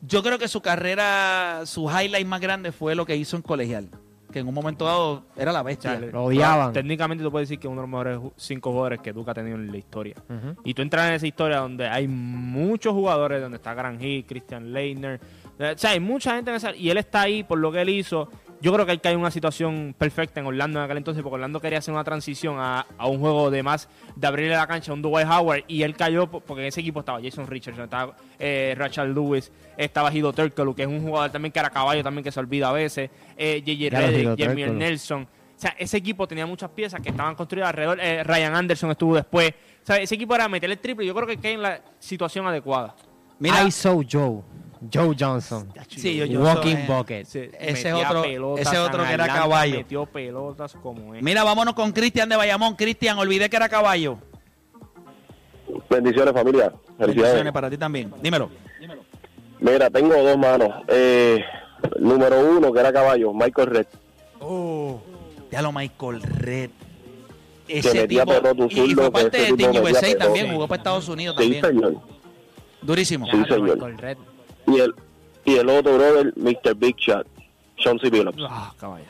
Yo 0.03 0.23
creo 0.23 0.39
que 0.39 0.47
su 0.47 0.61
carrera, 0.61 1.63
su 1.65 1.91
highlight 1.91 2.27
más 2.27 2.41
grande 2.41 2.71
fue 2.73 2.95
lo 2.95 3.05
que 3.05 3.17
hizo 3.17 3.37
en 3.37 3.43
colegial. 3.43 3.89
Que 4.31 4.41
en 4.41 4.47
un 4.47 4.55
momento 4.55 4.85
dado 4.85 5.25
era 5.37 5.51
la 5.51 5.63
bestia. 5.63 5.99
Sea, 5.99 6.09
Lo 6.11 6.25
odiaban. 6.25 6.73
Técnicamente 6.73 7.25
tú 7.25 7.33
puedes 7.33 7.49
decir 7.49 7.59
que 7.59 7.67
es 7.67 7.73
uno 7.73 7.81
de 7.81 7.89
los 7.89 7.91
mejores 7.91 8.33
cinco 8.37 8.71
jugadores 8.71 9.01
que 9.01 9.13
Duke 9.13 9.31
ha 9.31 9.35
tenido 9.35 9.57
en 9.57 9.73
la 9.73 9.79
historia. 9.79 10.17
Y 10.65 10.75
tú 10.75 10.83
entras 10.83 11.09
en 11.09 11.15
esa 11.15 11.27
historia 11.27 11.59
donde 11.59 11.89
hay 11.89 12.07
muchos 12.07 12.93
jugadores, 12.93 13.41
donde 13.41 13.57
está 13.57 13.73
Gran 13.73 14.01
Hill, 14.01 14.27
Christian 14.27 14.73
Leitner. 14.73 15.21
O 15.59 15.79
sea, 15.79 15.91
hay 15.91 16.01
mucha 16.01 16.35
gente 16.37 16.51
en 16.51 16.57
esa. 16.57 16.75
Y 16.75 16.89
él 16.91 16.99
está 16.99 17.23
ahí 17.23 17.43
por 17.43 17.59
lo 17.59 17.73
que 17.73 17.81
él 17.83 17.89
hizo. 17.89 18.29
Yo 18.61 18.73
creo 18.73 18.85
que 18.87 18.91
él 18.93 19.01
cae 19.01 19.13
en 19.13 19.21
una 19.21 19.31
situación 19.31 19.95
perfecta 19.97 20.41
en 20.41 20.47
Orlando 20.47 20.79
en 20.81 20.85
aquel 20.85 20.97
entonces, 20.97 21.23
porque 21.23 21.35
Orlando 21.37 21.61
quería 21.61 21.79
hacer 21.79 21.95
una 21.95 22.03
transición 22.03 22.57
a, 22.59 22.87
a 22.99 23.07
un 23.07 23.21
juego 23.21 23.51
de 23.53 23.63
más, 23.63 23.89
de 24.17 24.27
abrirle 24.27 24.57
la 24.57 24.67
cancha 24.67 24.91
a 24.91 24.95
un 24.95 25.03
Dwight 25.03 25.29
Howard. 25.29 25.63
Y 25.69 25.83
él 25.83 25.95
cayó 25.95 26.29
po- 26.29 26.41
porque 26.41 26.63
en 26.63 26.69
ese 26.69 26.81
equipo 26.81 27.01
estaba 27.01 27.21
Jason 27.23 27.47
Richardson, 27.47 27.85
estaba 27.85 28.17
eh, 28.39 28.75
Rachel 28.77 29.13
Lewis, 29.15 29.53
estaba 29.77 30.13
Hido 30.13 30.33
Turkoglu, 30.33 30.75
que 30.75 30.83
es 30.83 30.89
un 30.89 31.03
jugador 31.03 31.31
también 31.31 31.53
que 31.53 31.59
era 31.61 31.71
caballo, 31.71 32.03
también 32.03 32.25
que 32.25 32.33
se 32.33 32.41
olvida 32.41 32.69
a 32.69 32.73
veces. 32.73 33.11
Eh, 33.37 33.63
JJ 33.65 33.85
Hido 34.21 34.37
Jeremy. 34.37 34.63
Nelson. 34.73 35.23
O 35.23 35.61
sea, 35.61 35.75
ese 35.79 35.97
equipo 35.97 36.27
tenía 36.27 36.47
muchas 36.47 36.71
piezas 36.71 37.01
que 37.01 37.11
estaban 37.11 37.35
construidas 37.37 37.71
alrededor. 37.71 37.99
Eh, 38.01 38.23
Ryan 38.25 38.55
Anderson 38.57 38.91
estuvo 38.91 39.15
después. 39.15 39.51
O 39.83 39.87
sea, 39.87 39.97
ese 39.99 40.15
equipo 40.17 40.35
era 40.35 40.49
meter 40.49 40.71
el 40.71 40.79
triple. 40.79 41.07
Yo 41.07 41.15
creo 41.15 41.27
que 41.29 41.37
cae 41.37 41.53
en 41.53 41.63
la 41.63 41.81
situación 42.01 42.47
adecuada. 42.47 42.95
Mira, 43.39 43.63
ISO 43.65 44.01
Joe. 44.09 44.41
Joe 44.93 45.15
Johnson. 45.19 45.69
Sí, 45.89 46.17
yo- 46.17 46.25
yo 46.25 46.41
Walking 46.41 46.77
soy- 46.77 46.87
bucket. 46.87 47.27
Se- 47.27 47.51
Ese 47.59 47.93
otro- 47.93 48.23
pelotas, 48.23 48.67
ese 48.67 48.79
otro 48.79 49.05
que 49.05 49.13
era 49.13 49.25
Atlanta 49.25 49.43
caballo. 49.43 49.77
Metió 49.79 50.07
pelotas 50.07 50.75
como 50.83 51.15
es. 51.15 51.23
Mira, 51.23 51.43
vámonos 51.45 51.75
con 51.75 51.93
Cristian 51.93 52.29
de 52.29 52.37
Bayamón. 52.37 52.77
Cristian, 52.77 53.19
olvidé 53.19 53.49
que 53.51 53.57
era 53.57 53.69
caballo. 53.69 54.19
Bendiciones, 55.91 56.33
familia. 56.35 56.73
Bendiciones 56.99 57.53
para 57.53 57.71
ti 57.71 57.77
también. 57.77 58.13
Dímelo. 58.23 58.51
Mira, 59.61 59.91
tengo 59.91 60.15
dos 60.23 60.39
manos. 60.39 60.71
Eh, 60.89 61.45
número 61.99 62.41
uno, 62.41 62.73
que 62.73 62.81
era 62.81 62.93
caballo, 62.93 63.33
Michael 63.33 63.67
Red. 63.69 63.87
Oh, 64.41 65.01
lo 65.51 65.73
Michael 65.73 66.23
Red. 66.23 66.71
Que 67.67 67.79
Ese 67.81 68.03
metía 68.03 68.25
tipo. 68.25 68.67
Y, 68.71 68.81
y 68.81 68.95
fue 68.95 69.11
parte 69.11 69.39
de 69.39 69.53
Team 69.57 69.77
USA 69.83 70.17
también. 70.17 70.53
Jugó 70.53 70.67
para 70.69 70.79
Estados 70.79 71.09
Unidos 71.09 71.37
Sí, 71.39 71.61
también. 71.61 71.65
señor. 71.85 72.01
Durísimo. 72.81 73.27
Sí, 73.27 73.33
señor. 73.49 73.75
Michael 73.75 73.99
Red. 73.99 74.19
Y 74.69 74.81
el, 74.81 74.95
y 75.45 75.57
el 75.57 75.69
otro 75.69 75.95
brother, 75.97 76.33
Mr. 76.37 76.75
Big 76.77 76.97
Shot, 76.97 77.27
Chauncey 77.77 78.11
Billups. 78.11 78.43
Ah, 78.49 78.73
caballo. 78.79 79.05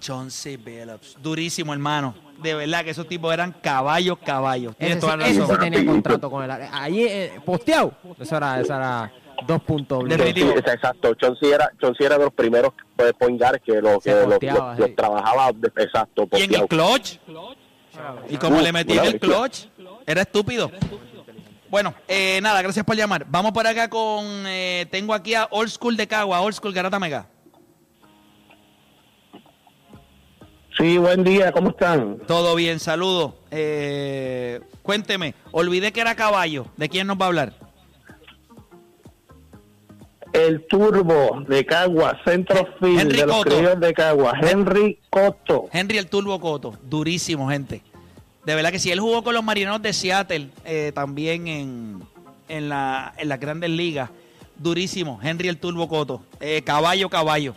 Chauncey 0.00 0.56
Billups. 0.56 1.16
Durísimo, 1.22 1.72
hermano. 1.72 2.14
De 2.42 2.54
verdad 2.54 2.84
que 2.84 2.90
esos 2.90 3.08
tipos 3.08 3.32
eran 3.32 3.52
caballos, 3.52 4.18
caballos. 4.24 4.76
Tienes 4.76 4.98
Ese, 4.98 5.00
toda 5.06 5.16
la 5.16 5.24
sí- 5.26 5.30
ese 5.32 5.40
razón. 5.40 5.56
sí 5.56 5.70
tenía 5.70 5.86
contrato 5.90 6.30
con 6.30 6.44
él. 6.44 6.50
Allí, 6.72 7.02
eh, 7.04 7.40
posteado. 7.44 7.92
Eso 8.18 8.36
era, 8.36 8.60
eso 8.60 8.74
era 8.74 9.12
dos 9.46 9.62
puntos. 9.62 10.04
Definitivo. 10.08 10.52
Sí, 10.52 10.58
exacto. 10.58 11.14
Chauncey 11.14 11.50
era, 11.50 11.70
Chauncey 11.80 12.06
era 12.06 12.18
de 12.18 12.24
los 12.24 12.32
primeros 12.34 12.72
pues, 12.96 13.12
point 13.14 13.40
guards 13.40 13.60
que 13.64 13.80
lo, 13.80 13.98
que 14.00 14.12
lo- 14.14 14.28
posteaba, 14.28 14.74
lo- 14.74 14.80
lo 14.80 14.86
sí. 14.86 14.92
trabajaba 14.94 15.52
de- 15.52 15.72
exacto. 15.82 16.28
Y 16.32 16.42
en 16.42 16.54
el 16.54 16.60
posteado. 16.60 16.68
clutch. 16.68 17.18
Y 18.30 18.36
como 18.36 18.58
Uh, 18.58 18.62
le 18.62 18.72
metí 18.72 18.92
en 18.92 19.00
una 19.00 19.08
el 19.08 19.18
clutch, 19.18 19.66
era 20.06 20.20
estúpido. 20.22 20.70
Bueno, 21.70 21.94
eh, 22.06 22.40
nada, 22.42 22.62
gracias 22.62 22.84
por 22.84 22.96
llamar. 22.96 23.26
Vamos 23.28 23.52
por 23.52 23.66
acá 23.66 23.88
con. 23.90 24.24
eh, 24.46 24.86
tengo 24.90 25.12
aquí 25.12 25.34
a 25.34 25.46
Old 25.50 25.68
School 25.70 25.96
de 25.96 26.06
Cagua, 26.06 26.40
Old 26.40 26.54
School 26.54 26.72
Garata 26.72 26.98
Mega. 26.98 27.26
Sí, 30.78 30.96
buen 30.96 31.24
día, 31.24 31.50
¿cómo 31.50 31.70
están? 31.70 32.18
Todo 32.26 32.54
bien, 32.54 32.78
saludo. 32.78 33.36
Eh, 33.50 34.60
cuénteme, 34.82 35.34
olvidé 35.50 35.92
que 35.92 36.00
era 36.00 36.14
caballo. 36.14 36.66
¿De 36.76 36.88
quién 36.88 37.06
nos 37.06 37.18
va 37.18 37.24
a 37.24 37.28
hablar? 37.28 37.52
el 40.34 40.66
turbo 40.66 41.42
de 41.48 41.64
Cagua, 41.64 42.18
centrofield 42.24 43.00
Henry 43.00 43.20
de 43.20 43.26
los 43.26 43.36
Cotto. 43.36 43.76
de 43.76 43.94
Cagua, 43.94 44.32
Henry 44.40 45.00
Cotto. 45.10 45.64
Henry 45.72 45.98
el 45.98 46.06
Turbo 46.06 46.38
Coto, 46.38 46.74
durísimo, 46.82 47.48
gente. 47.48 47.82
De 48.48 48.54
verdad 48.54 48.70
que 48.72 48.78
sí, 48.78 48.90
él 48.90 48.98
jugó 48.98 49.22
con 49.22 49.34
los 49.34 49.44
Marineros 49.44 49.82
de 49.82 49.92
Seattle 49.92 50.48
eh, 50.64 50.90
también 50.94 51.46
en, 51.48 52.02
en, 52.48 52.68
la, 52.70 53.12
en 53.18 53.28
las 53.28 53.38
grandes 53.38 53.68
ligas. 53.68 54.08
Durísimo, 54.56 55.20
Henry 55.22 55.48
el 55.48 55.58
Turbo 55.58 55.86
Coto. 55.86 56.22
Eh, 56.40 56.62
caballo, 56.62 57.10
caballo. 57.10 57.54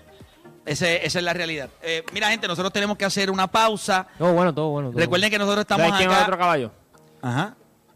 Ese- 0.65 1.05
esa 1.05 1.19
es 1.19 1.23
la 1.23 1.31
realidad. 1.31 1.69
Eh, 1.81 2.03
mira, 2.11 2.29
gente, 2.29 2.45
nosotros 2.45 2.73
tenemos 2.73 2.97
que 2.97 3.05
hacer 3.05 3.31
una 3.31 3.47
pausa. 3.47 4.05
Todo 4.17 4.33
bueno, 4.33 4.53
todo 4.53 4.67
bueno. 4.67 4.89
todo 4.89 4.99
Recuerden 4.99 5.31
que 5.31 5.39
nosotros 5.39 5.61
estamos 5.61 5.85
¿Sabes 5.85 5.97
quién 5.97 6.09
es 6.11 6.15
acá. 6.17 6.25
otro 6.25 6.37
caballo? 6.37 6.71
Ajá. 7.21 7.55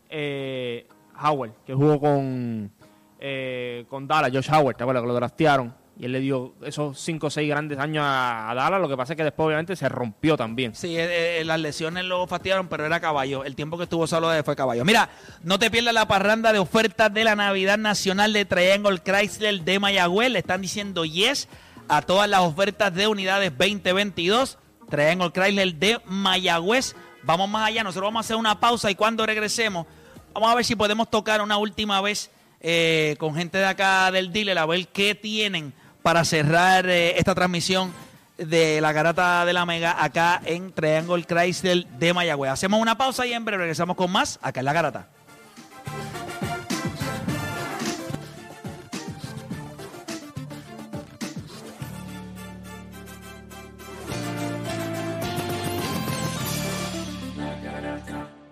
Eh, 0.09 0.87
Howard, 1.21 1.51
que 1.65 1.73
jugó 1.73 1.99
con, 1.99 2.71
eh, 3.19 3.85
con 3.89 4.07
Dallas, 4.07 4.31
Josh 4.33 4.49
Howard, 4.53 4.77
¿te 4.77 4.83
acuerdas? 4.83 5.03
Que 5.03 5.07
lo 5.09 5.13
draftearon. 5.15 5.75
Y 5.97 6.05
él 6.05 6.11
le 6.11 6.19
dio 6.19 6.53
esos 6.61 6.99
5 6.99 7.27
o 7.27 7.29
6 7.29 7.47
grandes 7.47 7.79
años 7.79 8.03
a, 8.05 8.51
Dallas. 8.53 8.81
Lo 8.81 8.89
que 8.89 8.97
pasa 8.97 9.13
es 9.13 9.17
que 9.17 9.23
después, 9.23 9.47
obviamente, 9.47 9.77
se 9.77 9.87
rompió 9.87 10.35
también. 10.35 10.75
Sí, 10.75 10.97
eh, 10.97 11.39
eh, 11.39 11.45
las 11.45 11.59
lesiones 11.59 12.03
lo 12.03 12.27
fastidiaron, 12.27 12.67
pero 12.67 12.85
era 12.85 12.99
caballo. 12.99 13.45
El 13.45 13.55
tiempo 13.55 13.77
que 13.77 13.83
estuvo 13.83 14.05
solo 14.05 14.33
eh, 14.33 14.43
fue 14.43 14.57
caballo. 14.57 14.83
Mira, 14.83 15.09
no 15.43 15.57
te 15.57 15.71
pierdas 15.71 15.93
la 15.93 16.05
parranda 16.05 16.51
de 16.51 16.59
ofertas 16.59 17.13
de 17.13 17.23
la 17.23 17.35
Navidad 17.37 17.77
Nacional 17.77 18.33
de 18.33 18.43
Triangle 18.43 18.99
Chrysler 18.99 19.61
de 19.61 19.79
Mayagüez. 19.79 20.31
Le 20.31 20.39
están 20.39 20.61
diciendo 20.61 21.05
yes 21.05 21.47
a 21.87 22.01
todas 22.01 22.29
las 22.29 22.41
ofertas 22.41 22.93
de 22.93 23.07
unidades 23.07 23.51
2022. 23.57 24.57
Triangle 24.89 25.31
Chrysler 25.31 25.75
de 25.75 26.01
Mayagüez. 26.07 26.93
Vamos 27.23 27.49
más 27.49 27.69
allá, 27.69 27.83
nosotros 27.83 28.09
vamos 28.09 28.19
a 28.19 28.25
hacer 28.25 28.35
una 28.35 28.59
pausa 28.59 28.91
y 28.91 28.95
cuando 28.95 29.25
regresemos, 29.25 29.87
vamos 30.33 30.51
a 30.51 30.55
ver 30.55 30.65
si 30.65 30.75
podemos 30.75 31.09
tocar 31.09 31.41
una 31.41 31.57
última 31.57 31.99
vez 32.01 32.29
con 33.17 33.33
gente 33.35 33.57
de 33.57 33.65
acá 33.65 34.11
del 34.11 34.31
dealer, 34.31 34.57
a 34.59 34.65
ver 34.67 34.87
qué 34.89 35.15
tienen 35.15 35.73
para 36.05 36.23
cerrar 36.23 36.87
eh, 36.87 37.17
esta 37.17 37.33
transmisión 37.33 37.91
de 38.37 38.79
la 38.79 38.93
garata 38.93 39.43
de 39.43 39.53
la 39.53 39.65
Mega 39.65 40.03
acá 40.03 40.39
en 40.45 40.71
Triangle 40.71 41.23
Chrysler 41.23 41.87
de 41.87 42.13
Mayagüez. 42.13 42.51
Hacemos 42.51 42.79
una 42.79 42.95
pausa 42.95 43.25
y 43.25 43.33
en 43.33 43.43
breve 43.43 43.63
regresamos 43.63 43.95
con 43.95 44.11
más 44.11 44.37
acá 44.43 44.59
en 44.59 44.65
la 44.67 44.73
garata. 44.73 45.07